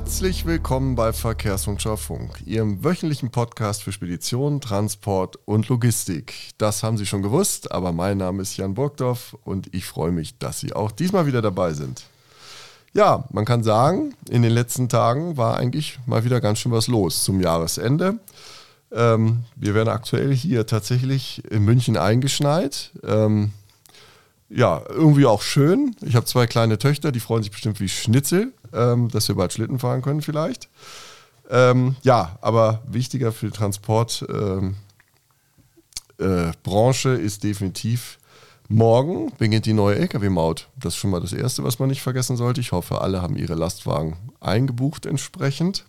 Herzlich 0.00 0.46
willkommen 0.46 0.94
bei 0.94 1.12
Verkehrsfunkschau 1.12 1.96
Funk, 1.96 2.42
Ihrem 2.46 2.82
wöchentlichen 2.82 3.30
Podcast 3.30 3.82
für 3.82 3.92
Spedition, 3.92 4.62
Transport 4.62 5.38
und 5.44 5.68
Logistik. 5.68 6.52
Das 6.56 6.82
haben 6.82 6.96
Sie 6.96 7.04
schon 7.04 7.20
gewusst, 7.22 7.70
aber 7.70 7.92
mein 7.92 8.16
Name 8.16 8.40
ist 8.40 8.56
Jan 8.56 8.72
Burgdorf 8.72 9.36
und 9.44 9.72
ich 9.74 9.84
freue 9.84 10.10
mich, 10.10 10.38
dass 10.38 10.58
Sie 10.58 10.72
auch 10.72 10.90
diesmal 10.90 11.26
wieder 11.26 11.42
dabei 11.42 11.74
sind. 11.74 12.04
Ja, 12.94 13.24
man 13.30 13.44
kann 13.44 13.62
sagen, 13.62 14.14
in 14.30 14.40
den 14.40 14.52
letzten 14.52 14.88
Tagen 14.88 15.36
war 15.36 15.58
eigentlich 15.58 15.98
mal 16.06 16.24
wieder 16.24 16.40
ganz 16.40 16.60
schön 16.60 16.72
was 16.72 16.88
los 16.88 17.22
zum 17.22 17.38
Jahresende. 17.38 18.18
Ähm, 18.90 19.44
wir 19.54 19.74
werden 19.74 19.90
aktuell 19.90 20.34
hier 20.34 20.66
tatsächlich 20.66 21.44
in 21.50 21.62
München 21.62 21.98
eingeschneit. 21.98 22.90
Ähm, 23.04 23.52
ja, 24.48 24.82
irgendwie 24.88 25.26
auch 25.26 25.42
schön. 25.42 25.94
Ich 26.00 26.16
habe 26.16 26.26
zwei 26.26 26.46
kleine 26.46 26.78
Töchter, 26.78 27.12
die 27.12 27.20
freuen 27.20 27.42
sich 27.42 27.52
bestimmt 27.52 27.78
wie 27.80 27.88
Schnitzel, 27.88 28.52
ähm, 28.72 29.08
dass 29.08 29.28
wir 29.28 29.34
bald 29.34 29.52
Schlitten 29.52 29.78
fahren 29.78 30.02
können 30.02 30.22
vielleicht. 30.22 30.68
Ähm, 31.50 31.96
ja, 32.02 32.38
aber 32.40 32.82
wichtiger 32.86 33.32
für 33.32 33.46
die 33.46 33.56
Transportbranche 33.56 34.76
ähm, 36.18 37.16
äh, 37.18 37.24
ist 37.24 37.42
definitiv 37.42 38.18
morgen 38.70 39.32
beginnt 39.36 39.66
die 39.66 39.72
neue 39.72 39.96
Lkw-Maut. 39.96 40.68
Das 40.76 40.94
ist 40.94 41.00
schon 41.00 41.10
mal 41.10 41.20
das 41.20 41.32
Erste, 41.32 41.64
was 41.64 41.78
man 41.78 41.88
nicht 41.88 42.02
vergessen 42.02 42.36
sollte. 42.36 42.60
Ich 42.60 42.72
hoffe, 42.72 43.00
alle 43.00 43.20
haben 43.20 43.36
ihre 43.36 43.54
Lastwagen 43.54 44.16
eingebucht 44.38 45.06
entsprechend. 45.06 45.84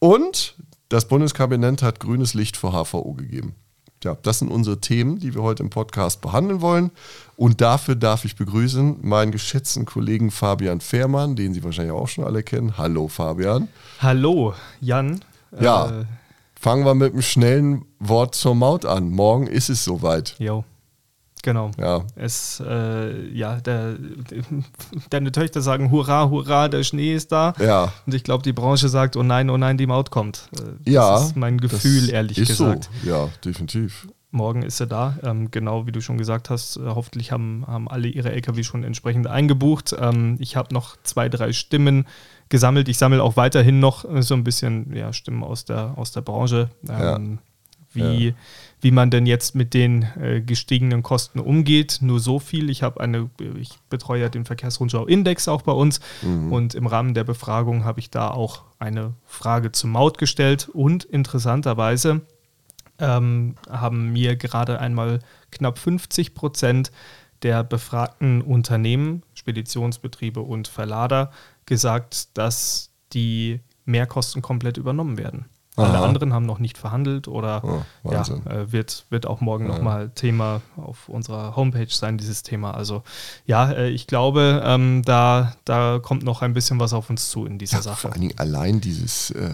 Und 0.00 0.56
das 0.88 1.06
Bundeskabinett 1.06 1.80
hat 1.82 2.00
grünes 2.00 2.34
Licht 2.34 2.56
für 2.56 2.72
HVO 2.72 3.14
gegeben. 3.14 3.54
Ja, 4.04 4.16
das 4.22 4.40
sind 4.40 4.48
unsere 4.48 4.80
Themen, 4.80 5.18
die 5.18 5.34
wir 5.34 5.42
heute 5.42 5.62
im 5.62 5.70
Podcast 5.70 6.20
behandeln 6.20 6.60
wollen. 6.60 6.90
Und 7.36 7.60
dafür 7.60 7.94
darf 7.94 8.24
ich 8.24 8.36
begrüßen 8.36 8.98
meinen 9.02 9.32
geschätzten 9.32 9.84
Kollegen 9.84 10.30
Fabian 10.30 10.80
Fehrmann, 10.80 11.36
den 11.36 11.54
Sie 11.54 11.62
wahrscheinlich 11.62 11.94
auch 11.94 12.08
schon 12.08 12.24
alle 12.24 12.42
kennen. 12.42 12.76
Hallo 12.78 13.08
Fabian. 13.08 13.68
Hallo 14.00 14.54
Jan. 14.80 15.20
Ja, 15.60 16.00
äh, 16.00 16.04
fangen 16.58 16.84
wir 16.84 16.94
mit 16.94 17.12
einem 17.12 17.22
schnellen 17.22 17.84
Wort 17.98 18.34
zur 18.34 18.54
Maut 18.54 18.86
an. 18.86 19.10
Morgen 19.10 19.46
ist 19.46 19.68
es 19.68 19.84
soweit. 19.84 20.34
Jo. 20.38 20.64
Genau. 21.42 21.72
Ja. 21.76 22.04
Es, 22.14 22.62
äh, 22.64 23.28
ja, 23.30 23.60
der, 23.60 23.96
deine 25.10 25.32
Töchter 25.32 25.60
sagen 25.60 25.90
Hurra, 25.90 26.30
Hurra, 26.30 26.68
der 26.68 26.84
Schnee 26.84 27.14
ist 27.14 27.32
da. 27.32 27.52
Ja. 27.58 27.92
Und 28.06 28.14
ich 28.14 28.22
glaube, 28.22 28.44
die 28.44 28.52
Branche 28.52 28.88
sagt, 28.88 29.16
oh 29.16 29.24
nein, 29.24 29.50
oh 29.50 29.56
nein, 29.56 29.76
die 29.76 29.88
Maut 29.88 30.10
kommt. 30.12 30.48
Äh, 30.52 30.64
das 30.84 30.94
ja. 30.94 31.10
Das 31.14 31.26
ist 31.26 31.36
mein 31.36 31.58
Gefühl, 31.58 32.10
ehrlich 32.10 32.38
ist 32.38 32.48
gesagt. 32.48 32.88
So. 33.02 33.10
Ja, 33.10 33.28
definitiv. 33.44 34.06
Morgen 34.30 34.62
ist 34.62 34.80
er 34.80 34.86
da. 34.86 35.18
Ähm, 35.24 35.50
genau 35.50 35.86
wie 35.86 35.92
du 35.92 36.00
schon 36.00 36.16
gesagt 36.16 36.48
hast, 36.48 36.76
äh, 36.76 36.86
hoffentlich 36.86 37.32
haben, 37.32 37.64
haben 37.66 37.88
alle 37.88 38.08
ihre 38.08 38.30
LKW 38.32 38.62
schon 38.62 38.84
entsprechend 38.84 39.26
eingebucht. 39.26 39.94
Ähm, 39.98 40.36
ich 40.38 40.54
habe 40.56 40.72
noch 40.72 40.96
zwei, 41.02 41.28
drei 41.28 41.52
Stimmen 41.52 42.06
gesammelt. 42.48 42.88
Ich 42.88 42.98
sammle 42.98 43.22
auch 43.22 43.36
weiterhin 43.36 43.80
noch 43.80 44.04
äh, 44.04 44.22
so 44.22 44.34
ein 44.34 44.44
bisschen 44.44 44.94
ja, 44.94 45.12
Stimmen 45.12 45.42
aus 45.42 45.64
der, 45.64 45.98
aus 45.98 46.12
der 46.12 46.20
Branche. 46.20 46.70
Ähm, 46.88 46.92
ja 46.94 47.38
wie, 47.94 48.28
ja. 48.28 48.34
Wie 48.82 48.90
man 48.90 49.10
denn 49.10 49.26
jetzt 49.26 49.54
mit 49.54 49.74
den 49.74 50.02
äh, 50.20 50.42
gestiegenen 50.42 51.02
Kosten 51.02 51.38
umgeht. 51.38 51.98
Nur 52.02 52.18
so 52.18 52.40
viel. 52.40 52.68
Ich 52.68 52.82
habe 52.82 53.00
eine, 53.00 53.30
ich 53.56 53.70
betreue 53.88 54.20
ja 54.20 54.28
den 54.28 54.44
Verkehrsrundschau-Index 54.44 55.46
auch 55.48 55.62
bei 55.62 55.72
uns 55.72 56.00
mhm. 56.20 56.52
und 56.52 56.74
im 56.74 56.86
Rahmen 56.86 57.14
der 57.14 57.24
Befragung 57.24 57.84
habe 57.84 58.00
ich 58.00 58.10
da 58.10 58.28
auch 58.28 58.64
eine 58.80 59.14
Frage 59.24 59.70
zum 59.70 59.92
Maut 59.92 60.18
gestellt 60.18 60.68
und 60.72 61.04
interessanterweise 61.04 62.22
ähm, 62.98 63.54
haben 63.70 64.12
mir 64.12 64.34
gerade 64.34 64.80
einmal 64.80 65.20
knapp 65.52 65.78
50 65.78 66.34
Prozent 66.34 66.90
der 67.42 67.62
befragten 67.62 68.42
Unternehmen, 68.42 69.22
Speditionsbetriebe 69.34 70.40
und 70.40 70.66
Verlader 70.66 71.30
gesagt, 71.66 72.36
dass 72.36 72.90
die 73.12 73.60
Mehrkosten 73.84 74.42
komplett 74.42 74.76
übernommen 74.76 75.18
werden. 75.18 75.46
Alle 75.76 76.00
anderen 76.00 76.34
haben 76.34 76.44
noch 76.44 76.58
nicht 76.58 76.76
verhandelt 76.76 77.28
oder 77.28 77.62
oh, 77.64 78.10
ja, 78.10 78.22
äh, 78.44 78.70
wird, 78.70 79.06
wird 79.08 79.26
auch 79.26 79.40
morgen 79.40 79.66
ja. 79.66 79.72
nochmal 79.72 80.10
Thema 80.10 80.60
auf 80.76 81.08
unserer 81.08 81.56
Homepage 81.56 81.86
sein, 81.88 82.18
dieses 82.18 82.42
Thema. 82.42 82.72
Also 82.74 83.02
ja, 83.46 83.70
äh, 83.72 83.88
ich 83.88 84.06
glaube, 84.06 84.62
ähm, 84.66 85.02
da, 85.04 85.56
da 85.64 85.98
kommt 86.02 86.24
noch 86.24 86.42
ein 86.42 86.52
bisschen 86.52 86.78
was 86.78 86.92
auf 86.92 87.08
uns 87.08 87.30
zu 87.30 87.46
in 87.46 87.58
dieser 87.58 87.78
ja, 87.78 87.82
Sache. 87.82 87.96
Vor 88.02 88.12
allen 88.12 88.20
Dingen 88.20 88.38
allein 88.38 88.82
dieses, 88.82 89.30
äh, 89.30 89.48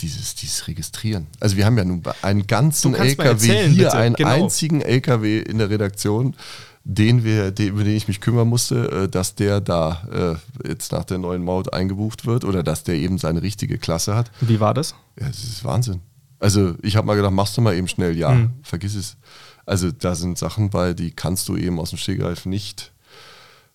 dieses, 0.00 0.36
dieses 0.36 0.68
Registrieren. 0.68 1.26
Also 1.40 1.56
wir 1.56 1.66
haben 1.66 1.76
ja 1.76 1.84
nun 1.84 2.02
einen 2.22 2.46
ganzen 2.46 2.94
LKW 2.94 3.28
erzählen, 3.28 3.72
hier, 3.72 3.84
bitte. 3.86 3.96
einen 3.96 4.14
genau. 4.14 4.30
einzigen 4.30 4.80
LKW 4.80 5.40
in 5.40 5.58
der 5.58 5.70
Redaktion 5.70 6.36
den 6.84 7.24
wir, 7.24 7.50
den, 7.50 7.68
über 7.68 7.82
den 7.82 7.96
ich 7.96 8.08
mich 8.08 8.20
kümmern 8.20 8.48
musste, 8.48 8.90
äh, 8.90 9.08
dass 9.08 9.34
der 9.34 9.60
da 9.60 10.38
äh, 10.62 10.68
jetzt 10.68 10.92
nach 10.92 11.04
der 11.04 11.18
neuen 11.18 11.42
Maut 11.42 11.72
eingebucht 11.72 12.26
wird 12.26 12.44
oder 12.44 12.62
dass 12.62 12.84
der 12.84 12.94
eben 12.96 13.18
seine 13.18 13.42
richtige 13.42 13.78
Klasse 13.78 14.14
hat. 14.14 14.30
Wie 14.40 14.60
war 14.60 14.74
das? 14.74 14.94
Ja, 15.18 15.26
das 15.26 15.42
ist 15.42 15.64
Wahnsinn. 15.64 16.00
Also 16.38 16.74
ich 16.82 16.96
habe 16.96 17.06
mal 17.06 17.16
gedacht, 17.16 17.32
machst 17.32 17.56
du 17.56 17.62
mal 17.62 17.74
eben 17.74 17.88
schnell, 17.88 18.16
ja, 18.16 18.32
mhm. 18.32 18.50
vergiss 18.62 18.94
es. 18.94 19.16
Also 19.64 19.90
da 19.90 20.14
sind 20.14 20.36
Sachen 20.36 20.68
bei, 20.68 20.92
die 20.92 21.10
kannst 21.10 21.48
du 21.48 21.56
eben 21.56 21.80
aus 21.80 21.90
dem 21.90 21.98
Stegreif 21.98 22.44
nicht 22.44 22.92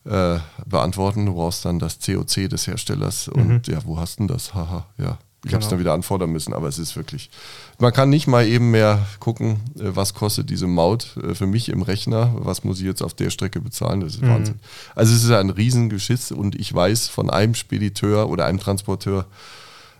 äh, 0.05 0.37
beantworten. 0.67 1.25
Du 1.25 1.33
brauchst 1.33 1.65
dann 1.65 1.79
das 1.79 1.97
COC 1.99 2.47
des 2.47 2.67
Herstellers 2.67 3.27
und 3.27 3.67
mhm. 3.67 3.73
ja, 3.73 3.79
wo 3.85 3.97
hast 3.99 4.19
du 4.19 4.27
denn 4.27 4.27
das? 4.27 4.53
Haha, 4.53 4.85
ja. 4.99 5.17
Ich 5.41 5.51
genau. 5.51 5.53
habe 5.53 5.63
es 5.63 5.69
dann 5.69 5.79
wieder 5.79 5.93
anfordern 5.93 6.31
müssen, 6.31 6.53
aber 6.53 6.67
es 6.67 6.77
ist 6.77 6.97
wirklich. 6.97 7.29
Man 7.79 7.93
kann 7.93 8.09
nicht 8.09 8.27
mal 8.27 8.45
eben 8.45 8.71
mehr 8.71 9.05
gucken, 9.19 9.61
äh, 9.77 9.95
was 9.95 10.13
kostet 10.13 10.49
diese 10.49 10.67
Maut 10.67 11.15
äh, 11.17 11.33
für 11.33 11.47
mich 11.47 11.69
im 11.69 11.81
Rechner, 11.81 12.33
was 12.35 12.65
muss 12.65 12.79
ich 12.79 12.85
jetzt 12.85 13.01
auf 13.01 13.13
der 13.13 13.29
Strecke 13.29 13.61
bezahlen. 13.61 14.01
Das 14.01 14.15
ist 14.15 14.21
mhm. 14.21 14.29
Wahnsinn. 14.29 14.59
Also 14.95 15.13
es 15.13 15.23
ist 15.23 15.31
ein 15.31 15.49
Riesengeschiss 15.49 16.33
und 16.33 16.59
ich 16.59 16.73
weiß 16.73 17.07
von 17.07 17.29
einem 17.29 17.55
Spediteur 17.55 18.29
oder 18.29 18.45
einem 18.47 18.59
Transporteur, 18.59 19.27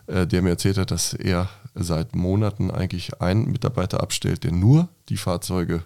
äh, 0.08 0.28
der 0.28 0.42
mir 0.42 0.50
erzählt 0.50 0.78
hat, 0.78 0.92
dass 0.92 1.14
er 1.14 1.50
seit 1.74 2.16
Monaten 2.16 2.70
eigentlich 2.70 3.22
einen 3.22 3.50
Mitarbeiter 3.50 4.02
abstellt, 4.02 4.44
der 4.44 4.52
nur 4.52 4.90
die 5.08 5.18
Fahrzeuge 5.18 5.84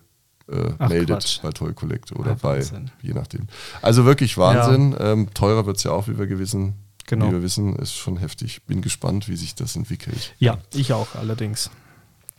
äh, 0.49 0.73
Ach, 0.79 0.89
meldet 0.89 1.19
Quatsch. 1.19 1.41
bei 1.41 1.51
Toll 1.51 1.73
Collect 1.73 2.11
oder 2.13 2.31
Ach, 2.37 2.41
bei, 2.41 2.63
je 3.01 3.13
nachdem. 3.13 3.47
Also 3.81 4.05
wirklich 4.05 4.37
Wahnsinn. 4.37 4.93
Ja. 4.93 5.11
Ähm, 5.11 5.33
teurer 5.33 5.65
wird 5.67 5.77
es 5.77 5.83
ja 5.83 5.91
auch, 5.91 6.07
wie 6.07 6.17
wir 6.17 6.27
gewissen 6.27 6.73
genau. 7.07 7.27
wie 7.27 7.31
wir 7.31 7.43
wissen, 7.43 7.75
ist 7.75 7.93
schon 7.93 8.17
heftig. 8.17 8.63
Bin 8.63 8.81
gespannt, 8.81 9.27
wie 9.27 9.35
sich 9.35 9.55
das 9.55 9.75
entwickelt. 9.75 10.33
Ja, 10.39 10.57
ich 10.73 10.93
auch 10.93 11.15
allerdings. 11.15 11.69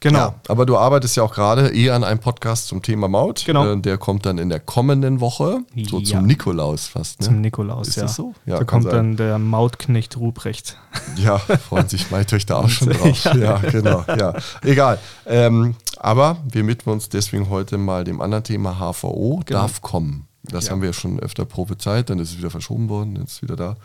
Genau. 0.05 0.19
Ja, 0.19 0.35
aber 0.49 0.67
du 0.67 0.77
arbeitest 0.77 1.17
ja 1.17 1.23
auch 1.23 1.33
gerade 1.33 1.69
eher 1.69 1.95
an 1.95 2.05
einem 2.05 2.21
Podcast 2.21 2.69
zum 2.69 2.83
Thema 2.83 3.09
Maut. 3.09 3.45
Genau. 3.47 3.73
Äh, 3.73 3.81
der 3.81 3.97
kommt 3.97 4.27
dann 4.27 4.37
in 4.37 4.51
der 4.51 4.61
kommenden 4.61 5.21
Woche, 5.21 5.61
so 5.89 5.99
ja. 5.99 6.05
zum 6.05 6.27
Nikolaus 6.27 6.89
fast. 6.89 7.21
Ne? 7.21 7.27
Zum 7.27 7.41
Nikolaus, 7.41 7.89
ist 7.89 7.97
ja. 7.97 8.03
Das 8.03 8.15
so? 8.15 8.35
Ja, 8.45 8.59
da 8.59 8.65
kommt 8.65 8.85
sein. 8.85 8.93
dann 8.93 9.17
der 9.17 9.39
Mautknecht 9.39 10.19
Ruprecht. 10.19 10.77
Ja, 11.17 11.39
freuen 11.39 11.89
sich 11.89 12.11
meine 12.11 12.27
Töchter 12.27 12.59
auch 12.59 12.69
schon 12.69 12.89
drauf. 12.93 13.25
ja. 13.25 13.35
ja, 13.35 13.57
genau. 13.59 14.05
Ja, 14.09 14.35
egal. 14.63 14.99
Ähm, 15.25 15.75
aber 15.97 16.37
wir 16.51 16.67
widmen 16.67 16.93
uns 16.93 17.09
deswegen 17.09 17.49
heute 17.49 17.79
mal 17.79 18.05
dem 18.05 18.21
anderen 18.21 18.45
Thema 18.45 18.75
HVO, 18.75 19.41
genau. 19.47 19.61
darf 19.61 19.81
kommen. 19.81 20.27
Das 20.43 20.71
haben 20.71 20.83
wir 20.83 20.91
ja 20.91 20.93
schon 20.93 21.19
öfter 21.21 21.47
prophezeit, 21.47 22.11
dann 22.11 22.19
ist 22.19 22.33
es 22.33 22.39
wieder 22.39 22.51
verschoben 22.51 22.91
worden, 22.91 23.17
jetzt 23.17 23.29
ist 23.29 23.35
es 23.37 23.43
wieder 23.43 23.57
da. 23.57 23.77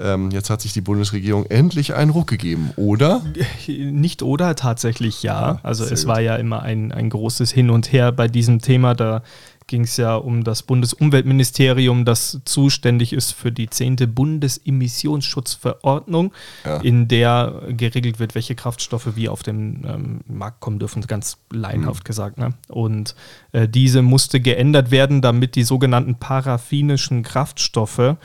Ähm, 0.00 0.30
jetzt 0.30 0.50
hat 0.50 0.62
sich 0.62 0.72
die 0.72 0.80
Bundesregierung 0.80 1.46
endlich 1.46 1.94
einen 1.94 2.10
Ruck 2.10 2.28
gegeben, 2.28 2.72
oder? 2.76 3.22
Nicht 3.68 4.22
oder, 4.22 4.56
tatsächlich 4.56 5.22
ja. 5.22 5.60
Also 5.62 5.84
es 5.84 6.06
war 6.06 6.20
ja 6.20 6.36
immer 6.36 6.62
ein, 6.62 6.92
ein 6.92 7.10
großes 7.10 7.50
Hin 7.50 7.70
und 7.70 7.92
Her 7.92 8.12
bei 8.12 8.28
diesem 8.28 8.60
Thema. 8.60 8.94
Da 8.94 9.22
ging 9.70 9.84
es 9.84 9.96
ja 9.96 10.16
um 10.16 10.42
das 10.42 10.64
Bundesumweltministerium, 10.64 12.04
das 12.04 12.40
zuständig 12.44 13.12
ist 13.12 13.30
für 13.32 13.52
die 13.52 13.70
zehnte 13.70 14.08
Bundesemissionsschutzverordnung, 14.08 16.32
ja. 16.64 16.78
in 16.78 17.06
der 17.06 17.62
geregelt 17.68 18.18
wird, 18.18 18.34
welche 18.34 18.56
Kraftstoffe 18.56 19.14
wie 19.14 19.28
auf 19.28 19.44
den 19.44 19.86
ähm, 19.86 20.22
Markt 20.26 20.58
kommen 20.60 20.80
dürfen, 20.80 21.02
ganz 21.02 21.36
laienhaft 21.52 22.02
mhm. 22.02 22.06
gesagt. 22.06 22.38
Ne? 22.38 22.54
Und 22.68 23.14
äh, 23.52 23.68
diese 23.68 24.02
musste 24.02 24.40
geändert 24.40 24.90
werden, 24.90 25.22
damit 25.22 25.54
die 25.54 25.62
sogenannten 25.62 26.16
paraffinischen 26.16 27.22
Kraftstoffe 27.22 28.16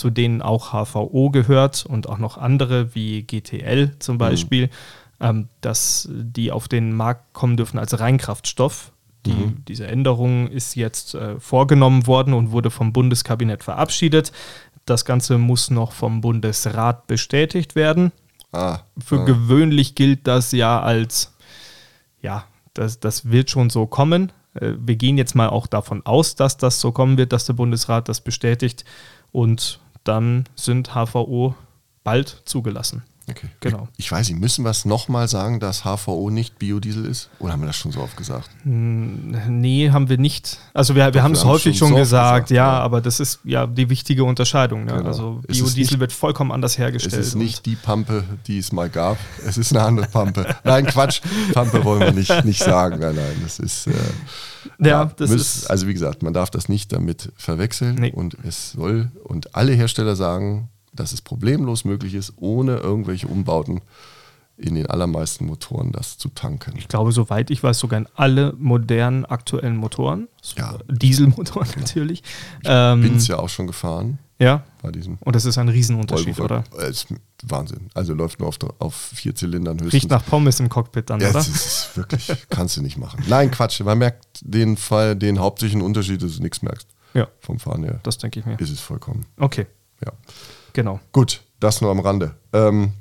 zu 0.00 0.08
denen 0.08 0.40
auch 0.40 0.72
HVO 0.72 1.28
gehört 1.30 1.84
und 1.84 2.08
auch 2.08 2.16
noch 2.16 2.38
andere 2.38 2.94
wie 2.94 3.22
GTL 3.22 3.98
zum 3.98 4.14
mhm. 4.14 4.18
Beispiel, 4.18 4.66
mhm. 4.66 4.70
ähm, 5.20 5.48
dass 5.60 6.08
die 6.10 6.50
auf 6.50 6.68
den 6.68 6.94
Markt 6.94 7.34
kommen 7.34 7.58
dürfen 7.58 7.78
als 7.78 8.00
Reinkraftstoff. 8.00 8.92
Die, 9.26 9.32
mhm. 9.32 9.62
Diese 9.68 9.86
Änderung 9.86 10.48
ist 10.48 10.74
jetzt 10.74 11.14
äh, 11.14 11.38
vorgenommen 11.38 12.06
worden 12.06 12.32
und 12.32 12.50
wurde 12.50 12.70
vom 12.70 12.94
Bundeskabinett 12.94 13.62
verabschiedet. 13.62 14.32
Das 14.86 15.04
Ganze 15.04 15.36
muss 15.36 15.68
noch 15.68 15.92
vom 15.92 16.22
Bundesrat 16.22 17.06
bestätigt 17.06 17.74
werden. 17.74 18.10
Ah, 18.52 18.78
Für 18.98 19.20
ah. 19.20 19.24
gewöhnlich 19.24 19.94
gilt 19.94 20.26
das 20.26 20.52
ja 20.52 20.80
als, 20.80 21.34
ja, 22.22 22.46
das, 22.72 23.00
das 23.00 23.30
wird 23.30 23.50
schon 23.50 23.68
so 23.68 23.86
kommen. 23.86 24.32
Äh, 24.54 24.72
wir 24.78 24.96
gehen 24.96 25.18
jetzt 25.18 25.34
mal 25.34 25.50
auch 25.50 25.66
davon 25.66 26.06
aus, 26.06 26.36
dass 26.36 26.56
das 26.56 26.80
so 26.80 26.90
kommen 26.90 27.18
wird, 27.18 27.34
dass 27.34 27.44
der 27.44 27.52
Bundesrat 27.52 28.08
das 28.08 28.22
bestätigt. 28.22 28.86
Und 29.30 29.78
dann 30.04 30.44
sind 30.54 30.94
HVO 30.94 31.54
bald 32.04 32.42
zugelassen. 32.44 33.02
Okay. 33.28 33.48
Genau. 33.60 33.88
Ich 33.96 34.10
weiß 34.10 34.28
nicht, 34.28 34.40
müssen 34.40 34.64
wir 34.64 34.70
es 34.70 34.84
nochmal 34.84 35.28
sagen, 35.28 35.60
dass 35.60 35.84
HVO 35.84 36.30
nicht 36.30 36.58
Biodiesel 36.58 37.04
ist? 37.04 37.30
Oder 37.38 37.52
haben 37.52 37.60
wir 37.60 37.66
das 37.66 37.76
schon 37.76 37.92
so 37.92 38.00
oft 38.00 38.16
gesagt? 38.16 38.50
Hm, 38.62 39.60
nee, 39.60 39.90
haben 39.90 40.08
wir 40.08 40.18
nicht. 40.18 40.58
Also 40.74 40.94
wir, 40.94 41.14
wir 41.14 41.22
haben 41.22 41.32
es 41.32 41.44
häufig 41.44 41.78
schon, 41.78 41.88
schon 41.88 41.96
gesagt, 41.96 42.48
gesagt, 42.48 42.50
ja, 42.50 42.72
ja, 42.72 42.78
aber 42.80 43.00
das 43.00 43.20
ist 43.20 43.40
ja 43.44 43.66
die 43.66 43.88
wichtige 43.88 44.24
Unterscheidung. 44.24 44.84
Ne? 44.84 44.94
Genau. 44.94 45.06
Also 45.06 45.40
Biodiesel 45.46 45.76
nicht, 45.76 46.00
wird 46.00 46.12
vollkommen 46.12 46.50
anders 46.50 46.78
hergestellt. 46.78 47.14
Es 47.14 47.28
ist 47.28 47.34
nicht 47.34 47.66
die 47.66 47.76
Pampe, 47.76 48.24
die 48.46 48.58
es 48.58 48.72
mal 48.72 48.90
gab. 48.90 49.18
Es 49.46 49.58
ist 49.58 49.72
eine 49.72 49.84
andere 49.84 50.06
Pampe. 50.06 50.46
nein, 50.64 50.86
Quatsch. 50.86 51.20
Pampe 51.52 51.84
wollen 51.84 52.00
wir 52.00 52.12
nicht, 52.12 52.44
nicht 52.44 52.62
sagen. 52.62 52.98
Nein, 53.00 53.14
nein, 53.14 53.36
das 53.42 53.58
ist... 53.58 53.86
Äh, 53.86 53.92
ja, 54.78 54.86
ja, 54.86 55.04
das 55.16 55.30
müsst, 55.30 55.56
ist... 55.56 55.70
Also 55.70 55.86
wie 55.86 55.92
gesagt, 55.92 56.22
man 56.22 56.32
darf 56.32 56.50
das 56.50 56.68
nicht 56.68 56.92
damit 56.92 57.32
verwechseln. 57.36 57.96
Nee. 57.96 58.12
Und 58.12 58.36
es 58.44 58.72
soll... 58.72 59.10
Und 59.24 59.54
alle 59.54 59.72
Hersteller 59.72 60.16
sagen 60.16 60.68
dass 60.92 61.12
es 61.12 61.20
problemlos 61.20 61.84
möglich 61.84 62.14
ist, 62.14 62.34
ohne 62.36 62.76
irgendwelche 62.76 63.28
Umbauten 63.28 63.80
in 64.60 64.74
den 64.74 64.86
allermeisten 64.86 65.46
Motoren 65.46 65.90
das 65.90 66.18
zu 66.18 66.28
tanken. 66.28 66.74
Ich 66.76 66.88
glaube, 66.88 67.12
soweit 67.12 67.50
ich 67.50 67.62
weiß, 67.62 67.78
sogar 67.78 67.98
in 67.98 68.06
alle 68.14 68.54
modernen 68.58 69.24
aktuellen 69.24 69.76
Motoren. 69.76 70.28
Ja. 70.56 70.78
Dieselmotoren 70.88 71.68
natürlich. 71.78 72.22
Ich 72.62 72.68
ähm, 72.68 73.02
bin 73.02 73.16
es 73.16 73.26
ja 73.26 73.38
auch 73.38 73.48
schon 73.48 73.66
gefahren. 73.66 74.18
Ja. 74.38 74.64
Bei 74.82 74.90
diesem 74.90 75.18
Und 75.20 75.36
das 75.36 75.44
ist 75.44 75.58
ein 75.58 75.68
Riesenunterschied, 75.68 76.38
Volvo, 76.38 76.44
oder? 76.44 76.88
Ist 76.88 77.08
Wahnsinn. 77.42 77.90
Also 77.92 78.14
läuft 78.14 78.40
nur 78.40 78.48
auf, 78.48 78.58
auf 78.78 78.94
vier 78.94 79.34
Zylindern 79.34 79.74
höchstens. 79.74 79.92
Riecht 79.92 80.10
nach 80.10 80.24
Pommes 80.24 80.60
im 80.60 80.70
Cockpit 80.70 81.10
dann, 81.10 81.20
ja, 81.20 81.28
oder? 81.28 81.40
Das 81.40 81.48
ist 81.48 81.96
wirklich, 81.96 82.32
kannst 82.48 82.76
du 82.76 82.82
nicht 82.82 82.96
machen. 82.96 83.22
Nein, 83.28 83.50
Quatsch. 83.50 83.80
Man 83.80 83.98
merkt 83.98 84.40
den 84.42 84.78
Fall, 84.78 85.14
den 85.14 85.38
hauptsächlichen 85.38 85.82
Unterschied, 85.82 86.22
dass 86.22 86.36
du 86.36 86.42
nichts 86.42 86.62
merkst. 86.62 86.88
Ja. 87.12 87.28
Vom 87.40 87.58
Fahren 87.58 87.84
her. 87.84 88.00
Das 88.02 88.16
denke 88.16 88.40
ich 88.40 88.46
mir. 88.46 88.58
Ist 88.58 88.70
es 88.70 88.80
vollkommen. 88.80 89.26
Okay. 89.38 89.66
Ja. 90.04 90.12
Genau. 90.72 91.00
Gut, 91.12 91.42
das 91.60 91.80
nur 91.80 91.90
am 91.90 92.00
Rande. 92.00 92.34
Ähm, 92.52 92.92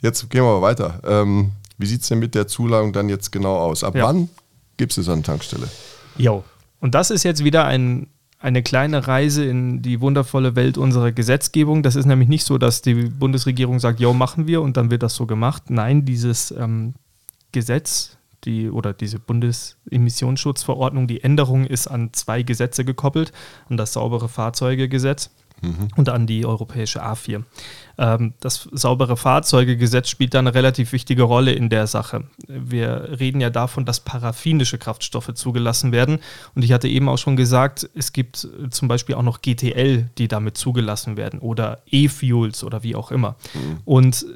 jetzt 0.00 0.28
gehen 0.30 0.42
wir 0.42 0.60
mal 0.60 0.62
weiter. 0.62 1.00
Ähm, 1.04 1.52
wie 1.78 1.86
sieht 1.86 2.02
es 2.02 2.08
denn 2.08 2.18
mit 2.18 2.34
der 2.34 2.46
Zuladung 2.46 2.92
dann 2.92 3.08
jetzt 3.08 3.30
genau 3.30 3.56
aus? 3.56 3.84
Ab 3.84 3.94
ja. 3.94 4.04
wann 4.04 4.28
gibt 4.76 4.92
es 4.92 4.98
es 4.98 5.08
an 5.08 5.20
der 5.20 5.24
Tankstelle? 5.24 5.68
Jo. 6.16 6.44
Und 6.80 6.94
das 6.94 7.10
ist 7.10 7.22
jetzt 7.24 7.44
wieder 7.44 7.64
ein, 7.64 8.08
eine 8.38 8.62
kleine 8.62 9.06
Reise 9.06 9.44
in 9.44 9.82
die 9.82 10.00
wundervolle 10.00 10.56
Welt 10.56 10.78
unserer 10.78 11.12
Gesetzgebung. 11.12 11.82
Das 11.82 11.96
ist 11.96 12.06
nämlich 12.06 12.28
nicht 12.28 12.44
so, 12.44 12.58
dass 12.58 12.82
die 12.82 12.94
Bundesregierung 12.94 13.78
sagt, 13.80 14.00
jo, 14.00 14.12
machen 14.12 14.46
wir 14.46 14.62
und 14.62 14.76
dann 14.76 14.90
wird 14.90 15.02
das 15.02 15.14
so 15.14 15.26
gemacht. 15.26 15.70
Nein, 15.70 16.04
dieses 16.04 16.50
ähm, 16.52 16.94
Gesetz 17.52 18.18
die 18.44 18.70
oder 18.70 18.92
diese 18.92 19.18
Bundesemissionsschutzverordnung, 19.18 21.06
die 21.06 21.22
Änderung 21.22 21.64
ist 21.64 21.88
an 21.88 22.12
zwei 22.12 22.42
Gesetze 22.42 22.84
gekoppelt, 22.84 23.32
an 23.68 23.76
das 23.76 23.92
saubere 23.92 24.28
Fahrzeugegesetz 24.28 25.30
mhm. 25.62 25.88
und 25.96 26.08
an 26.08 26.26
die 26.26 26.46
europäische 26.46 27.04
A4. 27.04 27.42
Ähm, 27.98 28.34
das 28.40 28.68
saubere 28.72 29.16
Fahrzeugegesetz 29.16 30.08
spielt 30.08 30.34
da 30.34 30.38
eine 30.38 30.54
relativ 30.54 30.92
wichtige 30.92 31.24
Rolle 31.24 31.52
in 31.52 31.68
der 31.68 31.86
Sache. 31.86 32.24
Wir 32.46 33.18
reden 33.18 33.40
ja 33.40 33.50
davon, 33.50 33.84
dass 33.84 34.00
paraffinische 34.00 34.78
Kraftstoffe 34.78 35.34
zugelassen 35.34 35.92
werden. 35.92 36.20
Und 36.54 36.64
ich 36.64 36.72
hatte 36.72 36.88
eben 36.88 37.08
auch 37.08 37.18
schon 37.18 37.36
gesagt, 37.36 37.90
es 37.94 38.12
gibt 38.12 38.48
zum 38.70 38.88
Beispiel 38.88 39.16
auch 39.16 39.22
noch 39.22 39.42
GTL, 39.42 40.08
die 40.16 40.28
damit 40.28 40.56
zugelassen 40.56 41.16
werden 41.16 41.40
oder 41.40 41.82
E-Fuels 41.90 42.62
oder 42.62 42.82
wie 42.82 42.94
auch 42.94 43.10
immer. 43.10 43.36
Mhm. 43.54 43.78
Und 43.84 44.26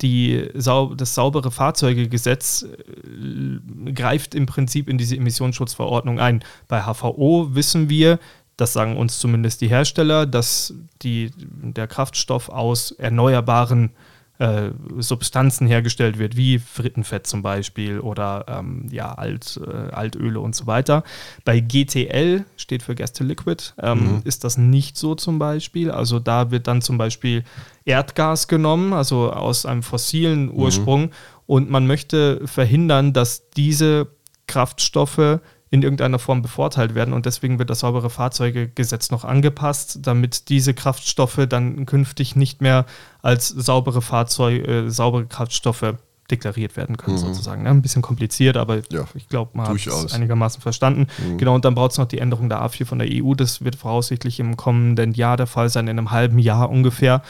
die, 0.00 0.48
das 0.54 1.14
saubere 1.14 1.50
Fahrzeugegesetz 1.50 2.62
äh, 2.62 3.92
greift 3.92 4.34
im 4.34 4.46
Prinzip 4.46 4.88
in 4.88 4.96
diese 4.96 5.16
Emissionsschutzverordnung 5.16 6.18
ein. 6.20 6.42
Bei 6.68 6.82
HVO 6.82 7.54
wissen 7.54 7.90
wir, 7.90 8.18
das 8.60 8.72
sagen 8.72 8.96
uns 8.96 9.18
zumindest 9.18 9.60
die 9.60 9.68
Hersteller, 9.68 10.26
dass 10.26 10.74
die, 11.02 11.30
der 11.36 11.86
Kraftstoff 11.86 12.48
aus 12.48 12.92
erneuerbaren 12.92 13.92
äh, 14.40 14.70
Substanzen 14.98 15.66
hergestellt 15.66 16.18
wird, 16.18 16.34
wie 16.34 16.58
Frittenfett 16.58 17.26
zum 17.26 17.42
Beispiel 17.42 18.00
oder 18.00 18.46
ähm, 18.48 18.88
ja, 18.90 19.12
Alt, 19.12 19.60
äh, 19.62 19.92
Altöle 19.92 20.40
und 20.40 20.56
so 20.56 20.66
weiter. 20.66 21.04
Bei 21.44 21.60
GTL 21.60 22.46
steht 22.56 22.82
für 22.82 22.94
Gas 22.94 23.12
to 23.12 23.22
Liquid, 23.22 23.62
ähm, 23.82 23.98
mhm. 23.98 24.22
ist 24.24 24.44
das 24.44 24.56
nicht 24.56 24.96
so 24.96 25.14
zum 25.14 25.38
Beispiel. 25.38 25.90
Also 25.90 26.20
da 26.20 26.50
wird 26.50 26.68
dann 26.68 26.80
zum 26.80 26.96
Beispiel 26.96 27.44
Erdgas 27.84 28.48
genommen, 28.48 28.94
also 28.94 29.30
aus 29.30 29.66
einem 29.66 29.82
fossilen 29.82 30.46
mhm. 30.46 30.52
Ursprung, 30.52 31.02
mhm. 31.02 31.10
und 31.46 31.70
man 31.70 31.86
möchte 31.86 32.46
verhindern, 32.46 33.12
dass 33.12 33.50
diese 33.50 34.06
Kraftstoffe 34.46 35.40
in 35.70 35.82
irgendeiner 35.82 36.18
Form 36.18 36.42
bevorteilt 36.42 36.94
werden. 36.94 37.14
Und 37.14 37.26
deswegen 37.26 37.58
wird 37.58 37.70
das 37.70 37.80
saubere 37.80 38.10
Fahrzeugegesetz 38.10 39.10
noch 39.10 39.24
angepasst, 39.24 40.00
damit 40.02 40.48
diese 40.48 40.74
Kraftstoffe 40.74 41.46
dann 41.48 41.86
künftig 41.86 42.34
nicht 42.34 42.60
mehr 42.60 42.86
als 43.22 43.48
saubere 43.48 44.02
Fahrzeuge, 44.02 44.66
äh, 44.66 44.90
saubere 44.90 45.26
Kraftstoffe 45.26 45.94
deklariert 46.30 46.76
werden 46.76 46.96
können, 46.96 47.16
mhm. 47.16 47.20
sozusagen. 47.20 47.64
Ja, 47.64 47.70
ein 47.70 47.82
bisschen 47.82 48.02
kompliziert, 48.02 48.56
aber 48.56 48.82
ja, 48.90 49.04
ich 49.14 49.28
glaube, 49.28 49.50
man 49.54 49.68
hat 49.68 49.76
es 49.76 50.12
einigermaßen 50.12 50.60
verstanden. 50.60 51.06
Mhm. 51.18 51.38
Genau, 51.38 51.54
und 51.54 51.64
dann 51.64 51.74
braucht 51.74 51.92
es 51.92 51.98
noch 51.98 52.06
die 52.06 52.18
Änderung 52.18 52.48
der 52.48 52.62
A4 52.62 52.84
von 52.84 52.98
der 52.98 53.08
EU. 53.10 53.34
Das 53.34 53.64
wird 53.64 53.76
voraussichtlich 53.76 54.40
im 54.40 54.56
kommenden 54.56 55.12
Jahr 55.12 55.36
der 55.36 55.46
Fall 55.46 55.68
sein, 55.68 55.86
in 55.86 55.98
einem 55.98 56.10
halben 56.10 56.38
Jahr 56.38 56.70
ungefähr. 56.70 57.22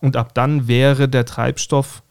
Und 0.00 0.16
ab 0.16 0.34
dann 0.34 0.68
wäre 0.68 1.08
der 1.08 1.24
Treibstoff 1.24 2.02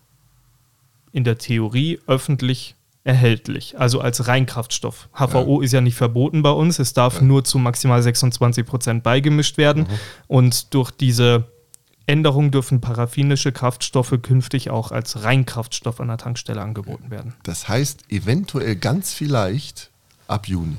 in 1.12 1.24
der 1.24 1.38
Theorie 1.38 2.00
öffentlich 2.08 2.76
erhältlich, 3.04 3.78
also 3.78 4.00
als 4.00 4.28
Reinkraftstoff. 4.28 5.10
HVO 5.14 5.60
ja. 5.60 5.66
ist 5.66 5.72
ja 5.74 5.82
nicht 5.82 5.96
verboten 5.96 6.42
bei 6.42 6.52
uns, 6.52 6.80
es 6.80 6.94
darf 6.94 7.16
ja. 7.18 7.22
nur 7.22 7.44
zu 7.44 7.58
maximal 7.60 8.02
26 8.02 8.66
Prozent 8.66 9.04
beigemischt 9.04 9.58
werden. 9.58 9.84
Mhm. 9.84 10.00
Und 10.28 10.74
durch 10.74 10.92
diese 10.92 11.46
Änderung 12.06 12.52
dürfen 12.52 12.82
paraffinische 12.82 13.52
Kraftstoffe 13.52 14.18
künftig 14.22 14.70
auch 14.70 14.92
als 14.92 15.24
Reinkraftstoff 15.24 16.00
an 16.00 16.08
der 16.10 16.18
Tankstelle 16.18 16.62
angeboten 16.62 17.12
werden. 17.12 17.34
Das 17.44 17.68
heißt, 17.68 18.10
eventuell 18.10 18.76
ganz 18.76 19.14
vielleicht 19.14 19.90
ab 20.28 20.48
Juni. 20.48 20.78